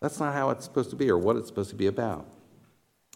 That's 0.00 0.18
not 0.18 0.34
how 0.34 0.50
it's 0.50 0.64
supposed 0.64 0.90
to 0.90 0.96
be, 0.96 1.08
or 1.08 1.16
what 1.16 1.36
it's 1.36 1.46
supposed 1.46 1.70
to 1.70 1.76
be 1.76 1.86
about. 1.86 2.26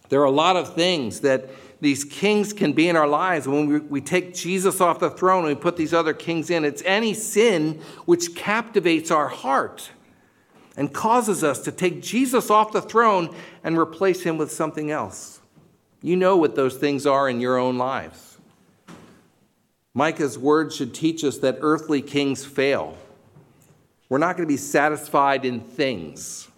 There 0.08 0.20
are 0.20 0.26
a 0.26 0.30
lot 0.30 0.54
of 0.54 0.72
things 0.72 1.18
that 1.22 1.50
these 1.80 2.04
kings 2.04 2.52
can 2.52 2.72
be 2.72 2.88
in 2.88 2.94
our 2.94 3.08
lives 3.08 3.48
when 3.48 3.66
we, 3.66 3.78
we 3.80 4.00
take 4.00 4.34
Jesus 4.34 4.80
off 4.80 5.00
the 5.00 5.10
throne 5.10 5.46
and 5.46 5.56
we 5.56 5.60
put 5.60 5.76
these 5.76 5.92
other 5.92 6.14
kings 6.14 6.48
in. 6.48 6.64
It's 6.64 6.82
any 6.86 7.12
sin 7.12 7.82
which 8.04 8.36
captivates 8.36 9.10
our 9.10 9.26
heart 9.26 9.90
and 10.76 10.92
causes 10.92 11.44
us 11.44 11.60
to 11.60 11.72
take 11.72 12.02
Jesus 12.02 12.50
off 12.50 12.72
the 12.72 12.82
throne 12.82 13.34
and 13.62 13.78
replace 13.78 14.22
him 14.22 14.38
with 14.38 14.50
something 14.50 14.90
else. 14.90 15.40
You 16.02 16.16
know 16.16 16.36
what 16.36 16.56
those 16.56 16.76
things 16.76 17.06
are 17.06 17.28
in 17.28 17.40
your 17.40 17.58
own 17.58 17.78
lives. 17.78 18.38
Micah's 19.94 20.38
words 20.38 20.74
should 20.74 20.94
teach 20.94 21.22
us 21.22 21.38
that 21.38 21.58
earthly 21.60 22.00
kings 22.00 22.44
fail. 22.44 22.96
We're 24.08 24.18
not 24.18 24.36
going 24.36 24.48
to 24.48 24.52
be 24.52 24.58
satisfied 24.58 25.44
in 25.44 25.60
things. 25.60 26.48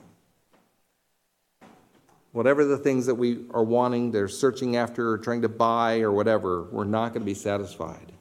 Whatever 2.33 2.65
the 2.65 2.79
things 2.79 3.07
that 3.07 3.15
we 3.15 3.45
are 3.53 3.63
wanting, 3.63 4.11
they're 4.11 4.29
searching 4.29 4.77
after, 4.77 5.11
or 5.11 5.19
trying 5.19 5.43
to 5.43 5.49
buy, 5.49 6.01
or 6.01 6.11
whatever, 6.11 6.65
we're 6.65 6.85
not 6.85 7.13
going 7.13 7.23
to 7.23 7.27
be 7.27 7.35
satisfied. 7.35 8.14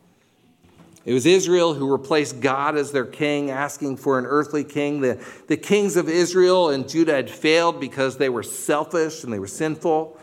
It 1.05 1.13
was 1.13 1.25
Israel 1.25 1.73
who 1.73 1.91
replaced 1.91 2.39
God 2.39 2.77
as 2.77 2.91
their 2.91 3.05
king, 3.05 3.51
asking 3.51 3.97
for 3.97 4.17
an 4.17 4.25
earthly 4.25 4.63
king. 4.63 5.01
The, 5.01 5.21
the 5.47 5.57
kings 5.57 5.97
of 5.97 6.07
Israel 6.07 6.69
and 6.69 6.87
Judah 6.87 7.15
had 7.15 7.29
failed 7.29 7.81
because 7.81 8.17
they 8.17 8.29
were 8.29 8.43
selfish 8.43 9.23
and 9.23 9.33
they 9.33 9.39
were 9.39 9.47
sinful. 9.47 10.17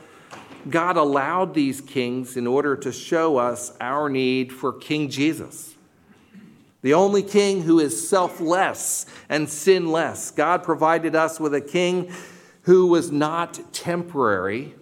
God 0.68 0.96
allowed 0.96 1.54
these 1.54 1.80
kings 1.80 2.36
in 2.36 2.46
order 2.46 2.76
to 2.76 2.92
show 2.92 3.36
us 3.36 3.72
our 3.80 4.08
need 4.08 4.52
for 4.52 4.72
King 4.72 5.08
Jesus, 5.08 5.74
the 6.82 6.94
only 6.94 7.22
king 7.22 7.62
who 7.62 7.78
is 7.78 8.08
selfless 8.08 9.06
and 9.28 9.48
sinless. 9.48 10.30
God 10.30 10.62
provided 10.62 11.14
us 11.14 11.40
with 11.40 11.54
a 11.54 11.60
king 11.60 12.12
who 12.62 12.86
was 12.86 13.10
not 13.10 13.60
temporary, 13.72 14.74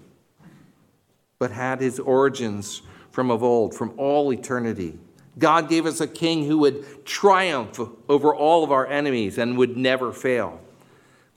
but 1.38 1.50
had 1.50 1.80
his 1.80 1.98
origins 2.00 2.82
from 3.10 3.30
of 3.30 3.42
old, 3.42 3.74
from 3.74 3.94
all 3.96 4.32
eternity. 4.32 4.98
God 5.38 5.68
gave 5.68 5.86
us 5.86 6.00
a 6.00 6.06
king 6.06 6.46
who 6.46 6.58
would 6.58 7.04
triumph 7.06 7.80
over 8.08 8.34
all 8.34 8.64
of 8.64 8.72
our 8.72 8.86
enemies 8.86 9.38
and 9.38 9.56
would 9.56 9.76
never 9.76 10.12
fail. 10.12 10.60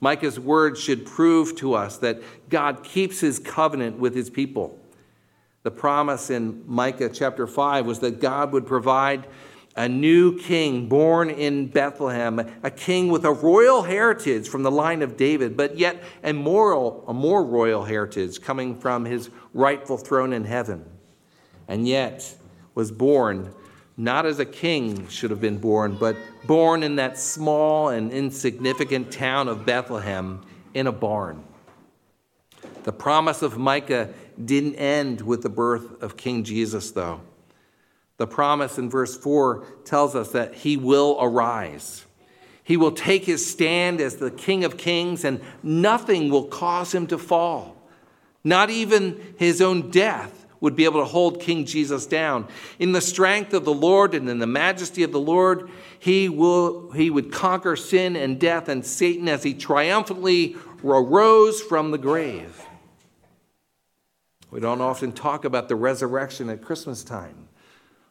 Micah's 0.00 0.40
words 0.40 0.80
should 0.80 1.06
prove 1.06 1.54
to 1.56 1.74
us 1.74 1.98
that 1.98 2.20
God 2.48 2.82
keeps 2.82 3.20
his 3.20 3.38
covenant 3.38 3.98
with 3.98 4.14
his 4.14 4.28
people. 4.30 4.78
The 5.62 5.70
promise 5.70 6.28
in 6.28 6.64
Micah 6.66 7.08
chapter 7.08 7.46
5 7.46 7.86
was 7.86 8.00
that 8.00 8.20
God 8.20 8.52
would 8.52 8.66
provide 8.66 9.28
a 9.76 9.88
new 9.88 10.36
king 10.38 10.88
born 10.88 11.30
in 11.30 11.68
Bethlehem, 11.68 12.40
a 12.62 12.70
king 12.70 13.08
with 13.08 13.24
a 13.24 13.32
royal 13.32 13.82
heritage 13.82 14.48
from 14.48 14.64
the 14.64 14.70
line 14.70 15.02
of 15.02 15.16
David, 15.16 15.56
but 15.56 15.78
yet 15.78 16.02
a, 16.24 16.32
moral, 16.32 17.04
a 17.06 17.14
more 17.14 17.44
royal 17.44 17.84
heritage 17.84 18.40
coming 18.42 18.78
from 18.78 19.04
his 19.04 19.30
rightful 19.54 19.96
throne 19.96 20.32
in 20.32 20.44
heaven. 20.44 20.84
And 21.68 21.86
yet 21.86 22.36
was 22.74 22.90
born 22.90 23.54
not 23.96 24.26
as 24.26 24.38
a 24.38 24.44
king 24.44 25.08
should 25.08 25.30
have 25.30 25.40
been 25.40 25.58
born, 25.58 25.96
but 25.98 26.16
born 26.46 26.82
in 26.82 26.96
that 26.96 27.18
small 27.18 27.88
and 27.88 28.10
insignificant 28.10 29.12
town 29.12 29.48
of 29.48 29.66
Bethlehem 29.66 30.42
in 30.74 30.86
a 30.86 30.92
barn. 30.92 31.44
The 32.84 32.92
promise 32.92 33.42
of 33.42 33.58
Micah 33.58 34.12
didn't 34.42 34.76
end 34.76 35.20
with 35.20 35.42
the 35.42 35.48
birth 35.48 36.02
of 36.02 36.16
King 36.16 36.42
Jesus, 36.42 36.90
though. 36.90 37.20
The 38.16 38.26
promise 38.26 38.78
in 38.78 38.88
verse 38.88 39.16
4 39.16 39.64
tells 39.84 40.14
us 40.14 40.32
that 40.32 40.54
he 40.54 40.76
will 40.76 41.18
arise. 41.20 42.04
He 42.64 42.76
will 42.76 42.92
take 42.92 43.24
his 43.24 43.48
stand 43.48 44.00
as 44.00 44.16
the 44.16 44.30
King 44.30 44.64
of 44.64 44.76
Kings, 44.76 45.24
and 45.24 45.40
nothing 45.62 46.30
will 46.30 46.44
cause 46.44 46.94
him 46.94 47.06
to 47.08 47.18
fall. 47.18 47.76
Not 48.44 48.70
even 48.70 49.34
his 49.38 49.60
own 49.60 49.90
death 49.90 50.41
would 50.62 50.76
be 50.76 50.84
able 50.86 51.00
to 51.00 51.06
hold 51.06 51.40
King 51.40 51.66
Jesus 51.66 52.06
down. 52.06 52.46
In 52.78 52.92
the 52.92 53.00
strength 53.00 53.52
of 53.52 53.64
the 53.66 53.74
Lord 53.74 54.14
and 54.14 54.30
in 54.30 54.38
the 54.38 54.46
majesty 54.46 55.02
of 55.02 55.12
the 55.12 55.20
Lord, 55.20 55.68
he, 55.98 56.28
will, 56.30 56.92
he 56.92 57.10
would 57.10 57.32
conquer 57.32 57.76
sin 57.76 58.16
and 58.16 58.40
death 58.40 58.68
and 58.68 58.86
Satan 58.86 59.28
as 59.28 59.42
he 59.42 59.52
triumphantly 59.52 60.56
arose 60.82 61.60
from 61.60 61.90
the 61.90 61.98
grave. 61.98 62.64
We 64.52 64.60
don't 64.60 64.80
often 64.80 65.12
talk 65.12 65.44
about 65.44 65.68
the 65.68 65.76
resurrection 65.76 66.48
at 66.48 66.62
Christmas 66.62 67.02
time. 67.02 67.48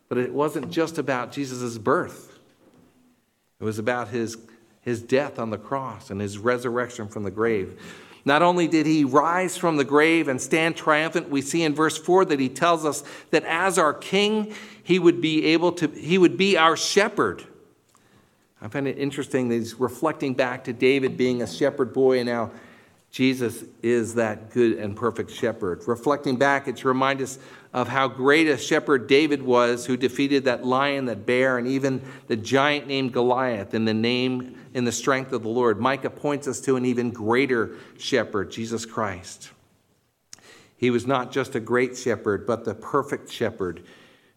But 0.10 0.18
it 0.18 0.34
wasn't 0.34 0.72
just 0.72 0.98
about 0.98 1.32
Jesus' 1.32 1.78
birth, 1.78 2.38
it 3.62 3.64
was 3.64 3.80
about 3.80 4.10
his, 4.10 4.38
his 4.82 5.02
death 5.02 5.40
on 5.40 5.52
the 5.52 5.58
cross 5.58 6.10
and 6.10 6.20
his 6.20 6.38
resurrection 6.38 7.08
from 7.08 7.24
the 7.24 7.32
grave. 7.32 7.80
Not 8.24 8.42
only 8.42 8.68
did 8.68 8.86
he 8.86 9.04
rise 9.04 9.58
from 9.58 9.78
the 9.78 9.84
grave 9.84 10.28
and 10.28 10.40
stand 10.40 10.76
triumphant, 10.76 11.30
we 11.30 11.42
see 11.42 11.64
in 11.64 11.74
verse 11.74 11.98
4 11.98 12.26
that 12.26 12.40
he 12.40 12.50
tells 12.50 12.86
us 12.86 13.04
that 13.32 13.44
as 13.46 13.78
our 13.78 13.94
king, 13.94 14.54
he 14.84 15.00
would 15.00 15.22
be 15.22 15.46
able 15.48 15.72
to, 15.74 15.88
he 15.88 16.18
would 16.18 16.38
be 16.38 16.58
our 16.58 16.78
shepherd. 16.78 17.44
I 18.62 18.68
find 18.68 18.88
it 18.88 19.00
interesting 19.00 19.50
that 19.50 19.56
he's 19.56 19.80
reflecting 19.80 20.36
back 20.36 20.66
to 20.66 20.74
David 20.74 21.18
being 21.18 21.42
a 21.42 21.48
shepherd 21.48 21.94
boy 21.94 22.20
and 22.20 22.28
now 22.28 22.52
Jesus 23.12 23.66
is 23.84 24.16
that 24.16 24.52
good 24.52 24.78
and 24.78 24.96
perfect 24.96 25.32
shepherd. 25.32 25.86
Reflecting 25.86 26.38
back, 26.38 26.70
it's 26.70 26.86
remind 26.86 27.22
us 27.22 27.40
of 27.74 27.90
how 27.90 28.08
great 28.08 28.48
a 28.48 28.58
shepherd 28.58 29.08
David 29.08 29.42
was, 29.42 29.86
who 29.86 29.98
defeated 29.98 30.46
that 30.46 30.66
lion, 30.66 31.06
that 31.06 31.26
bear, 31.26 31.58
and 31.58 31.68
even 31.68 32.02
the 32.28 32.38
giant 32.38 32.88
named 32.88 33.12
Goliath 33.12 33.74
in 33.74 33.84
the 33.84 33.94
name, 33.94 34.58
in 34.74 34.86
the 34.86 34.94
strength 34.94 35.34
of 35.34 35.44
the 35.44 35.50
Lord. 35.50 35.80
Micah 35.80 36.10
points 36.10 36.48
us 36.48 36.62
to 36.62 36.78
an 36.78 36.86
even 36.86 37.12
greater 37.12 37.76
shepherd, 37.98 38.50
Jesus 38.50 38.86
Christ. 38.86 39.52
He 40.78 40.90
was 40.90 41.06
not 41.06 41.34
just 41.34 41.54
a 41.54 41.60
great 41.60 41.98
shepherd, 41.98 42.48
but 42.48 42.64
the 42.64 42.74
perfect 42.74 43.30
shepherd 43.30 43.84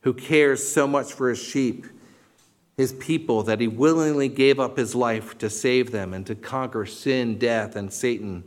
who 0.00 0.12
cares 0.12 0.68
so 0.68 0.88
much 0.88 1.12
for 1.12 1.30
his 1.30 1.42
sheep, 1.42 1.86
his 2.76 2.92
people, 2.92 3.44
that 3.44 3.60
he 3.60 3.68
willingly 3.68 4.28
gave 4.28 4.58
up 4.58 4.76
his 4.76 4.96
life 4.96 5.38
to 5.38 5.48
save 5.48 5.92
them 5.92 6.12
and 6.12 6.26
to 6.26 6.34
conquer 6.34 6.84
sin, 6.84 7.38
death, 7.38 7.76
and 7.76 7.92
Satan 7.92 8.44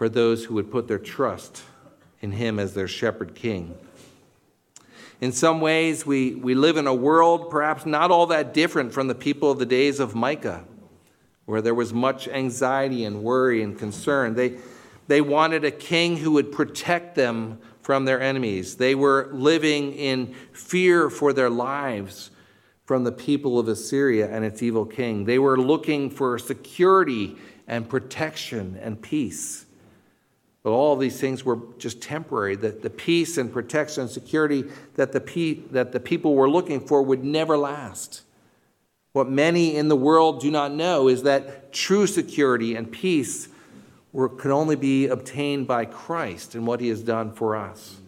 for 0.00 0.08
those 0.08 0.46
who 0.46 0.54
would 0.54 0.70
put 0.70 0.88
their 0.88 0.98
trust 0.98 1.62
in 2.20 2.32
him 2.32 2.58
as 2.58 2.72
their 2.72 2.88
shepherd 2.88 3.34
king. 3.34 3.76
In 5.20 5.32
some 5.32 5.60
ways, 5.60 6.06
we, 6.06 6.34
we 6.34 6.54
live 6.54 6.78
in 6.78 6.86
a 6.86 6.94
world 6.94 7.50
perhaps 7.50 7.84
not 7.84 8.10
all 8.10 8.26
that 8.28 8.54
different 8.54 8.94
from 8.94 9.08
the 9.08 9.14
people 9.14 9.50
of 9.50 9.58
the 9.58 9.66
days 9.66 10.00
of 10.00 10.14
Micah, 10.14 10.64
where 11.44 11.60
there 11.60 11.74
was 11.74 11.92
much 11.92 12.28
anxiety 12.28 13.04
and 13.04 13.22
worry 13.22 13.62
and 13.62 13.78
concern. 13.78 14.34
They, 14.34 14.56
they 15.08 15.20
wanted 15.20 15.64
a 15.66 15.70
king 15.70 16.16
who 16.16 16.32
would 16.32 16.50
protect 16.50 17.14
them 17.14 17.58
from 17.82 18.06
their 18.06 18.22
enemies. 18.22 18.76
They 18.76 18.94
were 18.94 19.28
living 19.32 19.92
in 19.92 20.34
fear 20.52 21.10
for 21.10 21.34
their 21.34 21.50
lives 21.50 22.30
from 22.86 23.04
the 23.04 23.12
people 23.12 23.58
of 23.58 23.68
Assyria 23.68 24.28
and 24.30 24.44
its 24.44 24.62
evil 24.62 24.86
king. 24.86 25.24
They 25.24 25.38
were 25.38 25.58
looking 25.58 26.08
for 26.08 26.38
security 26.38 27.36
and 27.70 27.88
protection 27.88 28.76
and 28.82 29.00
peace. 29.00 29.64
But 30.64 30.72
all 30.72 30.96
these 30.96 31.20
things 31.20 31.44
were 31.44 31.60
just 31.78 32.02
temporary. 32.02 32.56
That 32.56 32.82
the 32.82 32.90
peace 32.90 33.38
and 33.38 33.50
protection 33.50 34.02
and 34.02 34.10
security 34.10 34.64
that 34.96 35.12
the, 35.12 35.20
pe- 35.20 35.60
that 35.70 35.92
the 35.92 36.00
people 36.00 36.34
were 36.34 36.50
looking 36.50 36.80
for 36.80 37.00
would 37.00 37.22
never 37.22 37.56
last. 37.56 38.22
What 39.12 39.30
many 39.30 39.76
in 39.76 39.86
the 39.86 39.96
world 39.96 40.40
do 40.40 40.50
not 40.50 40.72
know 40.72 41.08
is 41.08 41.22
that 41.22 41.72
true 41.72 42.08
security 42.08 42.74
and 42.74 42.90
peace 42.90 43.48
were, 44.12 44.28
can 44.28 44.50
only 44.50 44.76
be 44.76 45.06
obtained 45.06 45.68
by 45.68 45.84
Christ 45.84 46.56
and 46.56 46.66
what 46.66 46.80
he 46.80 46.88
has 46.88 47.02
done 47.02 47.32
for 47.32 47.54
us. 47.54 47.98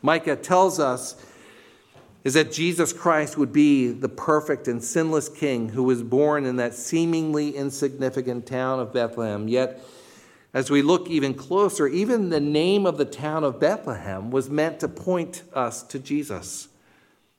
Micah 0.00 0.36
tells 0.36 0.80
us 0.80 1.22
is 2.22 2.34
that 2.34 2.52
Jesus 2.52 2.92
Christ 2.92 3.38
would 3.38 3.52
be 3.52 3.88
the 3.88 4.08
perfect 4.08 4.68
and 4.68 4.82
sinless 4.82 5.28
king 5.28 5.70
who 5.70 5.82
was 5.82 6.02
born 6.02 6.44
in 6.44 6.56
that 6.56 6.74
seemingly 6.74 7.56
insignificant 7.56 8.46
town 8.46 8.78
of 8.78 8.92
Bethlehem, 8.92 9.48
yet 9.48 9.82
as 10.52 10.70
we 10.70 10.82
look 10.82 11.08
even 11.08 11.34
closer, 11.34 11.86
even 11.86 12.28
the 12.28 12.40
name 12.40 12.84
of 12.84 12.98
the 12.98 13.04
town 13.04 13.44
of 13.44 13.60
Bethlehem 13.60 14.30
was 14.30 14.50
meant 14.50 14.80
to 14.80 14.88
point 14.88 15.42
us 15.54 15.82
to 15.84 15.98
Jesus. 15.98 16.68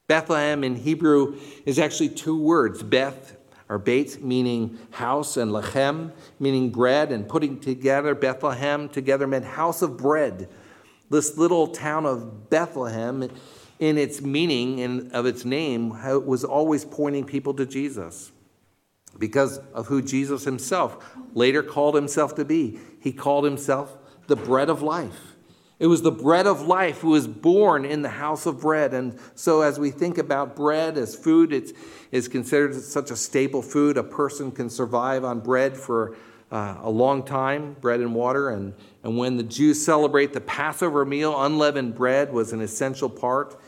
Bethlehem 0.08 0.64
in 0.64 0.78
Hebrew 0.78 1.38
is 1.66 1.78
actually 1.78 2.10
two 2.10 2.42
words 2.42 2.82
Beth 2.84 3.38
or 3.68 3.78
Beit, 3.78 4.22
meaning 4.22 4.78
house, 4.92 5.38
and 5.38 5.52
Lechem, 5.52 6.12
meaning 6.40 6.70
bread, 6.70 7.12
and 7.12 7.28
putting 7.28 7.60
together 7.60 8.14
Bethlehem 8.14 8.90
together 8.90 9.28
meant 9.28 9.46
house 9.46 9.82
of 9.82 9.96
bread. 9.96 10.50
This 11.10 11.38
little 11.38 11.68
town 11.68 12.06
of 12.06 12.50
Bethlehem, 12.50 13.30
in 13.82 13.98
its 13.98 14.22
meaning 14.22 14.80
and 14.80 15.12
of 15.12 15.26
its 15.26 15.44
name, 15.44 15.98
it 16.06 16.26
was 16.26 16.46
always 16.46 16.86
pointing 16.86 17.26
people 17.26 17.54
to 17.56 17.66
Jesus 17.66 18.32
because 19.18 19.58
of 19.74 19.88
who 19.88 20.02
Jesus 20.02 20.46
himself 20.46 21.18
later 21.34 21.64
called 21.64 21.96
himself 21.96 22.36
to 22.36 22.46
be. 22.46 22.80
He 23.02 23.12
called 23.12 23.44
himself 23.44 23.98
the 24.28 24.36
bread 24.36 24.70
of 24.70 24.84
life. 24.84 25.36
It 25.80 25.88
was 25.88 26.04
the 26.04 26.12
bread 26.12 26.46
of 26.46 26.62
life 26.62 27.00
who 27.00 27.10
was 27.10 27.28
born 27.28 27.84
in 27.84 28.04
the 28.04 28.10
house 28.10 28.46
of 28.46 28.62
bread. 28.62 28.94
And 28.94 29.18
so, 29.34 29.62
as 29.62 29.80
we 29.80 29.90
think 29.90 30.20
about 30.20 30.56
bread 30.56 30.96
as 30.96 31.16
food, 31.16 31.52
it 31.52 31.76
is 32.12 32.28
considered 32.28 32.76
such 32.76 33.10
a 33.10 33.16
staple 33.16 33.64
food. 33.64 33.98
A 33.98 34.04
person 34.04 34.52
can 34.52 34.70
survive 34.70 35.26
on 35.26 35.40
bread 35.40 35.76
for 35.76 36.16
uh, 36.52 36.78
a 36.82 36.90
long 36.90 37.24
time, 37.24 37.76
bread 37.82 38.00
and 38.00 38.14
water. 38.14 38.50
And, 38.50 38.74
and 39.04 39.18
when 39.18 39.38
the 39.38 39.44
Jews 39.44 39.84
celebrate 39.84 40.34
the 40.34 40.42
Passover 40.42 41.06
meal, 41.06 41.42
unleavened 41.44 41.96
bread 41.96 42.32
was 42.32 42.54
an 42.54 42.62
essential 42.62 43.10
part. 43.10 43.60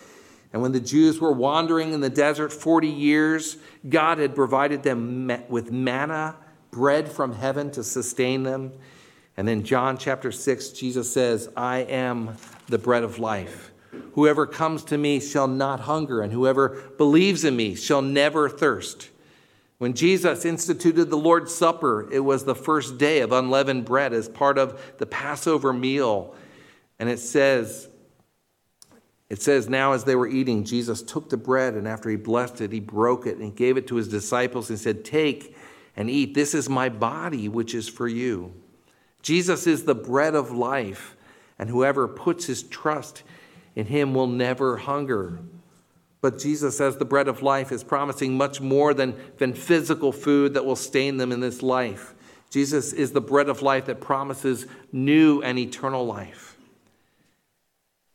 And 0.54 0.62
when 0.62 0.72
the 0.72 0.80
Jews 0.80 1.20
were 1.20 1.34
wandering 1.34 1.94
in 1.94 2.02
the 2.02 2.12
desert 2.12 2.54
40 2.54 2.88
years, 2.88 3.58
God 3.90 4.20
had 4.20 4.36
provided 4.36 4.84
them 4.84 5.32
with 5.50 5.72
manna, 5.72 6.36
bread 6.70 7.12
from 7.12 7.34
heaven 7.34 7.72
to 7.72 7.84
sustain 7.84 8.44
them. 8.44 8.72
And 9.36 9.48
then 9.48 9.64
John 9.64 9.98
chapter 9.98 10.32
6, 10.32 10.70
Jesus 10.70 11.12
says, 11.12 11.50
I 11.58 11.80
am 11.80 12.38
the 12.68 12.78
bread 12.78 13.04
of 13.04 13.18
life. 13.18 13.72
Whoever 14.14 14.46
comes 14.46 14.84
to 14.86 14.98
me 14.98 15.20
shall 15.20 15.48
not 15.48 15.82
hunger, 15.82 16.22
and 16.22 16.32
whoever 16.32 16.70
believes 16.98 17.44
in 17.44 17.56
me 17.56 17.74
shall 17.74 18.02
never 18.02 18.48
thirst. 18.48 19.10
When 19.80 19.96
Jesus 19.96 20.46
instituted 20.46 21.10
the 21.10 21.18
Lord's 21.18 21.54
Supper, 21.54 22.08
it 22.12 22.20
was 22.20 22.46
the 22.46 22.56
first 22.56 22.98
day 23.00 23.22
of 23.22 23.32
unleavened 23.32 23.86
bread 23.86 24.14
as 24.14 24.30
part 24.30 24.58
of 24.60 24.96
the 25.00 25.06
Passover 25.06 25.74
meal. 25.74 26.36
And 27.00 27.10
it 27.10 27.20
says, 27.20 27.90
it 29.30 29.42
says, 29.42 29.70
Now 29.70 29.94
as 29.94 30.04
they 30.04 30.16
were 30.16 30.28
eating, 30.28 30.64
Jesus 30.64 31.02
took 31.02 31.30
the 31.30 31.38
bread, 31.38 31.74
and 31.74 31.88
after 31.88 32.10
he 32.10 32.16
blessed 32.16 32.62
it, 32.62 32.72
he 32.72 32.80
broke 32.80 33.26
it 33.26 33.38
and 33.38 33.56
gave 33.56 33.78
it 33.78 33.88
to 33.88 33.96
his 33.96 34.08
disciples 34.08 34.70
and 34.70 34.80
said, 34.80 35.04
Take 35.06 35.56
and 35.96 36.10
eat. 36.10 36.34
This 36.34 36.54
is 36.54 36.70
my 36.70 36.90
body, 36.90 37.48
which 37.48 37.74
is 37.74 37.88
for 37.88 38.08
you. 38.08 38.54
Jesus 39.22 39.68
is 39.68 39.86
the 39.86 39.96
bread 39.96 40.36
of 40.36 40.52
life, 40.52 41.16
and 41.58 41.70
whoever 41.70 42.08
puts 42.08 42.46
his 42.46 42.64
trust 42.64 43.24
in 43.76 43.86
him 43.88 44.14
will 44.14 44.28
never 44.28 44.78
hunger. 44.78 45.40
But 46.22 46.40
Jesus, 46.40 46.80
as 46.80 46.98
the 46.98 47.06
bread 47.06 47.28
of 47.28 47.42
life, 47.42 47.72
is 47.72 47.84
promising 47.84 48.38
much 48.38 48.62
more 48.62 48.94
than, 48.94 49.16
than 49.38 49.54
physical 49.54 50.12
food 50.12 50.54
that 50.54 50.66
will 50.66 50.76
sustain 50.76 51.18
them 51.18 51.32
in 51.32 51.40
this 51.40 51.62
life. 51.62 52.14
Jesus 52.50 52.94
is 52.94 53.12
the 53.12 53.22
bread 53.22 53.50
of 53.50 53.62
life 53.62 53.86
that 53.88 54.00
promises 54.00 54.68
new 54.92 55.42
and 55.42 55.58
eternal 55.58 56.06
life. 56.06 56.53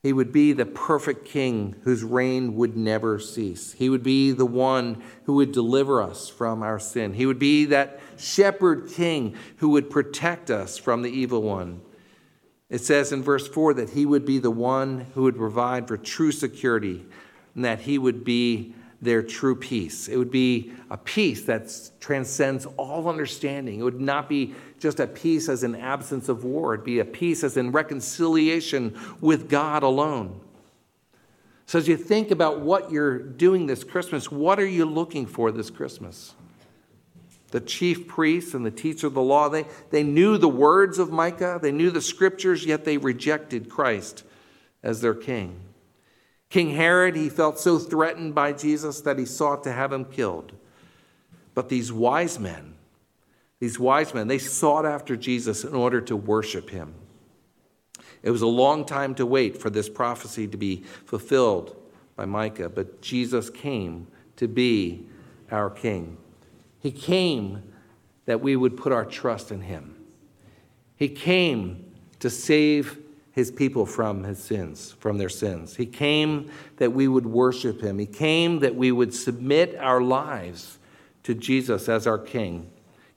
He 0.03 0.13
would 0.13 0.33
be 0.33 0.53
the 0.53 0.67
perfect 0.67 1.25
king 1.27 1.75
whose 1.83 2.05
reign 2.05 2.55
would 2.55 2.77
never 2.77 3.19
cease. 3.19 3.73
He 3.73 3.89
would 3.91 4.05
be 4.05 4.31
the 4.31 4.47
one 4.47 5.03
who 5.25 5.35
would 5.35 5.51
deliver 5.51 6.01
us 6.01 6.29
from 6.29 6.63
our 6.63 6.79
sin. 6.79 7.15
He 7.15 7.27
would 7.27 7.39
be 7.39 7.65
that 7.67 7.99
shepherd 8.17 8.91
king 8.91 9.35
who 9.57 9.71
would 9.71 9.91
protect 9.91 10.51
us 10.51 10.79
from 10.79 11.03
the 11.03 11.11
evil 11.11 11.43
one. 11.43 11.81
It 12.71 12.81
says 12.81 13.13
in 13.13 13.23
verse 13.23 13.49
4 13.49 13.75
that 13.75 13.91
he 13.91 14.07
would 14.07 14.25
be 14.25 14.39
the 14.39 14.51
one 14.51 15.07
who 15.15 15.23
would 15.23 15.37
provide 15.37 15.89
for 15.89 15.97
true 15.97 16.33
security 16.33 17.05
and 17.55 17.65
that 17.65 17.81
he 17.81 17.99
would 17.99 18.25
be 18.25 18.75
their 19.01 19.23
true 19.23 19.55
peace. 19.55 20.09
It 20.09 20.17
would 20.17 20.31
be 20.31 20.73
a 20.91 20.97
peace 20.97 21.45
that 21.45 21.73
transcends 22.01 22.67
all 22.77 23.09
understanding. 23.09 23.81
It 23.81 23.83
would 23.83 24.01
not 24.01 24.29
be 24.29 24.55
just 24.81 24.99
a 25.01 25.07
peace 25.07 25.49
as 25.49 25.63
an 25.63 25.77
absence 25.77 26.29
of 26.29 26.45
war, 26.45 26.75
it'd 26.75 26.85
be 26.85 26.99
a 26.99 27.05
peace 27.05 27.45
as 27.45 27.57
in 27.57 27.73
reconciliation 27.73 28.99
with 29.21 29.49
God 29.49 29.83
alone. 29.83 30.41
So, 31.67 31.79
as 31.79 31.87
you 31.87 31.97
think 31.97 32.31
about 32.31 32.61
what 32.61 32.91
you're 32.91 33.19
doing 33.19 33.67
this 33.67 33.85
Christmas, 33.85 34.33
what 34.33 34.59
are 34.59 34.67
you 34.67 34.87
looking 34.87 35.27
for 35.27 35.53
this 35.53 35.69
Christmas? 35.69 36.35
The 37.51 37.61
chief 37.61 38.07
priests 38.07 38.55
and 38.55 38.65
the 38.65 38.71
teacher 38.71 39.07
of 39.07 39.15
the 39.15 39.23
law, 39.23 39.49
they, 39.49 39.67
they 39.91 40.03
knew 40.03 40.39
the 40.39 40.49
words 40.49 40.99
of 40.99 41.11
Micah, 41.11 41.59
they 41.61 41.73
knew 41.73 41.91
the 41.91 42.01
scriptures, 42.01 42.65
yet 42.65 42.85
they 42.85 42.99
rejected 42.99 43.69
Christ 43.69 44.25
as 44.83 45.01
their 45.01 45.15
king. 45.15 45.61
King 46.51 46.71
Herod, 46.71 47.15
he 47.15 47.29
felt 47.29 47.59
so 47.59 47.79
threatened 47.79 48.35
by 48.35 48.53
Jesus 48.53 49.01
that 49.03 49.19
he 49.19 49.25
sought 49.27 49.65
to 49.65 49.73
have 49.73 49.93
him 49.93 50.05
killed. 50.05 50.53
But 51.55 51.69
these 51.69 51.93
wise 51.93 52.39
men, 52.39 52.75
these 53.61 53.79
wise 53.79 54.15
men, 54.15 54.29
they 54.29 54.39
sought 54.39 54.87
after 54.87 55.17
Jesus 55.17 55.65
in 55.65 55.75
order 55.75 56.01
to 56.03 56.17
worship 56.17 56.71
him. 56.71 56.95
It 58.23 58.31
was 58.31 58.43
a 58.43 58.47
long 58.47 58.85
time 58.85 59.15
to 59.17 59.27
wait 59.27 59.61
for 59.61 59.71
this 59.71 59.89
prophecy 59.89 60.47
to 60.49 60.57
be 60.57 60.85
fulfilled 61.05 61.77
by 62.17 62.25
Micah, 62.25 62.69
but 62.69 63.01
Jesus 63.01 63.51
came 63.51 64.07
to 64.37 64.49
be 64.49 65.07
our 65.51 65.71
king. 65.71 66.17
He 66.81 66.91
came 66.91 67.63
that 68.27 68.41
we 68.41 68.57
would 68.57 68.77
put 68.77 68.93
our 68.93 69.05
trust 69.05 69.51
in 69.51 69.63
him. 69.63 69.97
He 70.97 71.09
came 71.09 71.93
to 72.21 72.31
save 72.31 72.99
his 73.38 73.53
people 73.53 73.87
from 73.87 74.24
his 74.24 74.42
sins, 74.42 74.96
from 74.98 75.16
their 75.16 75.29
sins. 75.29 75.77
He 75.77 75.87
came 75.87 76.51
that 76.79 76.92
we 76.92 77.07
would 77.07 77.24
worship 77.24 77.81
him. 77.81 78.01
He 78.01 78.05
came 78.05 78.59
that 78.59 78.74
we 78.74 78.90
would 78.90 79.14
submit 79.14 79.77
our 79.79 80.01
lives 80.01 80.81
to 81.22 81.37
Jesus 81.37 81.88
as 81.88 82.05
our 82.09 82.18
king. 82.18 82.68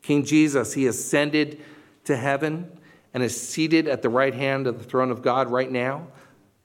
King 0.04 0.24
Jesus, 0.24 0.74
he 0.76 0.86
ascended 0.86 1.60
to 2.04 2.16
heaven 2.16 2.72
and 3.16 3.24
is 3.24 3.36
seated 3.36 3.88
at 3.88 4.04
the 4.04 4.10
right 4.10 4.36
hand 4.36 4.68
of 4.68 4.78
the 4.78 4.84
throne 4.84 5.10
of 5.10 5.24
God 5.24 5.50
right 5.50 5.72
now. 5.72 6.06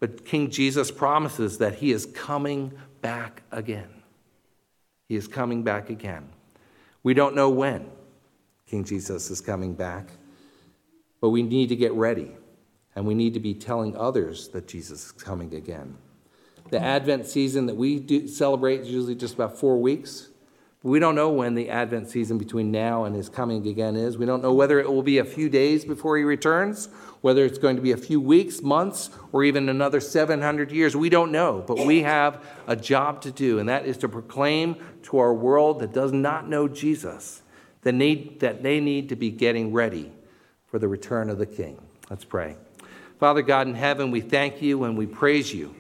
But 0.01 0.27
King 0.27 0.51
Jesus 0.51 0.91
promises 0.91 1.57
that 1.57 1.77
he 1.77 1.93
is 1.93 2.05
coming 2.05 2.75
back 3.01 3.43
again. 3.51 3.89
He 5.09 5.17
is 5.17 5.27
coming 5.27 5.63
back 5.63 5.89
again. 5.89 6.29
We 7.03 7.15
don't 7.15 7.35
know 7.35 7.49
when 7.49 7.91
King 8.67 8.85
Jesus 8.85 9.31
is 9.31 9.41
coming 9.41 9.73
back, 9.73 10.11
but 11.23 11.31
we 11.31 11.43
need 11.43 11.71
to 11.71 11.77
get 11.77 11.95
ready 11.95 12.33
and 12.97 13.07
we 13.07 13.15
need 13.15 13.35
to 13.35 13.41
be 13.41 13.55
telling 13.55 13.97
others 13.97 14.49
that 14.49 14.67
Jesus 14.67 15.07
is 15.07 15.13
coming 15.13 15.55
again. 15.55 15.97
The 16.71 16.83
Advent 16.83 17.27
season 17.27 17.67
that 17.67 17.77
we 17.77 18.27
celebrate 18.27 18.81
is 18.81 18.89
usually 18.89 19.15
just 19.15 19.35
about 19.35 19.57
four 19.57 19.79
weeks. 19.81 20.31
We 20.83 20.99
don't 20.99 21.15
know 21.15 21.31
when 21.31 21.55
the 21.55 21.69
Advent 21.69 22.09
season 22.09 22.39
between 22.39 22.71
now 22.71 23.05
and 23.05 23.15
his 23.15 23.29
coming 23.29 23.67
again 23.67 23.97
is. 23.97 24.19
We 24.19 24.27
don't 24.27 24.43
know 24.43 24.53
whether 24.53 24.81
it 24.81 24.89
will 24.89 25.03
be 25.03 25.19
a 25.19 25.25
few 25.25 25.49
days 25.49 25.85
before 25.85 26.17
he 26.17 26.25
returns, 26.25 26.89
whether 27.21 27.45
it's 27.45 27.59
going 27.59 27.77
to 27.77 27.83
be 27.83 27.93
a 27.93 27.97
few 27.97 28.21
weeks, 28.21 28.63
months, 28.63 29.11
or 29.31 29.45
even 29.45 29.69
another 29.69 30.01
700 30.01 30.73
years. 30.73 30.97
We 30.97 31.09
don't 31.09 31.33
know, 31.33 31.63
but 31.67 31.79
we 31.79 32.03
have 32.03 32.45
a 32.67 32.77
job 32.77 33.21
to 33.23 33.31
do, 33.31 33.59
and 33.59 33.69
that 33.69 33.85
is 33.85 33.97
to 33.99 34.09
proclaim 34.09 34.77
to 35.05 35.19
our 35.19 35.35
world 35.35 35.81
that 35.81 35.93
does 35.93 36.13
not 36.13 36.49
know 36.49 36.67
Jesus 36.67 37.43
that, 37.83 37.93
need, 37.93 38.41
that 38.41 38.63
they 38.63 38.81
need 38.81 39.09
to 39.11 39.17
be 39.17 39.31
getting 39.31 39.73
ready 39.73 40.13
for 40.67 40.79
the 40.79 40.89
return 40.89 41.31
of 41.31 41.39
the 41.39 41.47
King. 41.47 41.81
Let's 42.11 42.25
pray. 42.25 42.57
Father 43.19 43.41
God 43.41 43.67
in 43.67 43.75
heaven, 43.75 44.11
we 44.11 44.21
thank 44.21 44.61
you 44.61 44.85
and 44.85 44.97
we 44.97 45.07
praise 45.07 45.53
you 45.53 45.75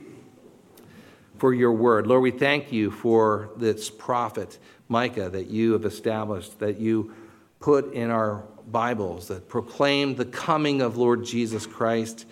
for 1.37 1.53
your 1.53 1.73
word. 1.73 2.07
Lord, 2.07 2.23
we 2.23 2.31
thank 2.31 2.73
you 2.73 2.91
for 2.91 3.51
this 3.57 3.91
prophet, 3.91 4.59
Micah, 4.89 5.29
that 5.29 5.49
you 5.49 5.73
have 5.73 5.85
established, 5.85 6.59
that 6.61 6.79
you 6.79 7.15
put 7.61 7.93
in 7.93 8.11
our 8.11 8.45
Bibles, 8.69 9.29
that 9.29 9.49
proclaimed 9.49 10.17
the 10.17 10.25
coming 10.25 10.81
of 10.81 10.97
Lord 10.97 11.25
Jesus 11.25 11.67
Christ 11.67 12.25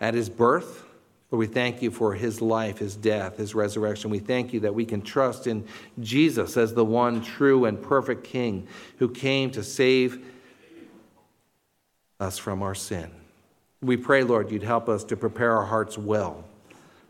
at 0.00 0.14
his 0.14 0.28
birth. 0.28 0.84
Lord, 1.32 1.40
we 1.40 1.52
thank 1.52 1.82
you 1.82 1.90
for 1.90 2.14
his 2.14 2.40
life, 2.40 2.78
his 2.78 2.94
death, 2.94 3.38
his 3.38 3.56
resurrection. 3.56 4.08
We 4.08 4.20
thank 4.20 4.52
you 4.52 4.60
that 4.60 4.74
we 4.74 4.84
can 4.84 5.02
trust 5.02 5.48
in 5.48 5.66
Jesus 6.00 6.56
as 6.56 6.74
the 6.74 6.84
one 6.84 7.22
true 7.22 7.64
and 7.64 7.82
perfect 7.82 8.22
King 8.22 8.68
who 8.98 9.08
came 9.08 9.50
to 9.50 9.64
save 9.64 10.24
us 12.20 12.38
from 12.38 12.62
our 12.62 12.76
sin. 12.76 13.10
We 13.84 13.98
pray, 13.98 14.22
Lord, 14.22 14.50
you'd 14.50 14.62
help 14.62 14.88
us 14.88 15.04
to 15.04 15.16
prepare 15.16 15.52
our 15.52 15.66
hearts 15.66 15.98
well. 15.98 16.42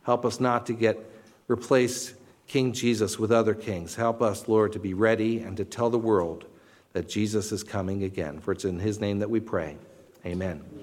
Help 0.02 0.24
us 0.24 0.40
not 0.40 0.66
to 0.66 0.72
get 0.72 0.98
replace 1.46 2.14
King 2.48 2.72
Jesus 2.72 3.16
with 3.16 3.30
other 3.30 3.54
kings. 3.54 3.94
Help 3.94 4.20
us, 4.20 4.48
Lord, 4.48 4.72
to 4.72 4.80
be 4.80 4.92
ready 4.92 5.38
and 5.38 5.56
to 5.56 5.64
tell 5.64 5.88
the 5.88 5.98
world 5.98 6.46
that 6.92 7.08
Jesus 7.08 7.52
is 7.52 7.62
coming 7.62 8.02
again. 8.02 8.40
For 8.40 8.50
it's 8.50 8.64
in 8.64 8.80
his 8.80 9.00
name 9.00 9.20
that 9.20 9.30
we 9.30 9.38
pray. 9.38 9.76
Amen. 10.26 10.73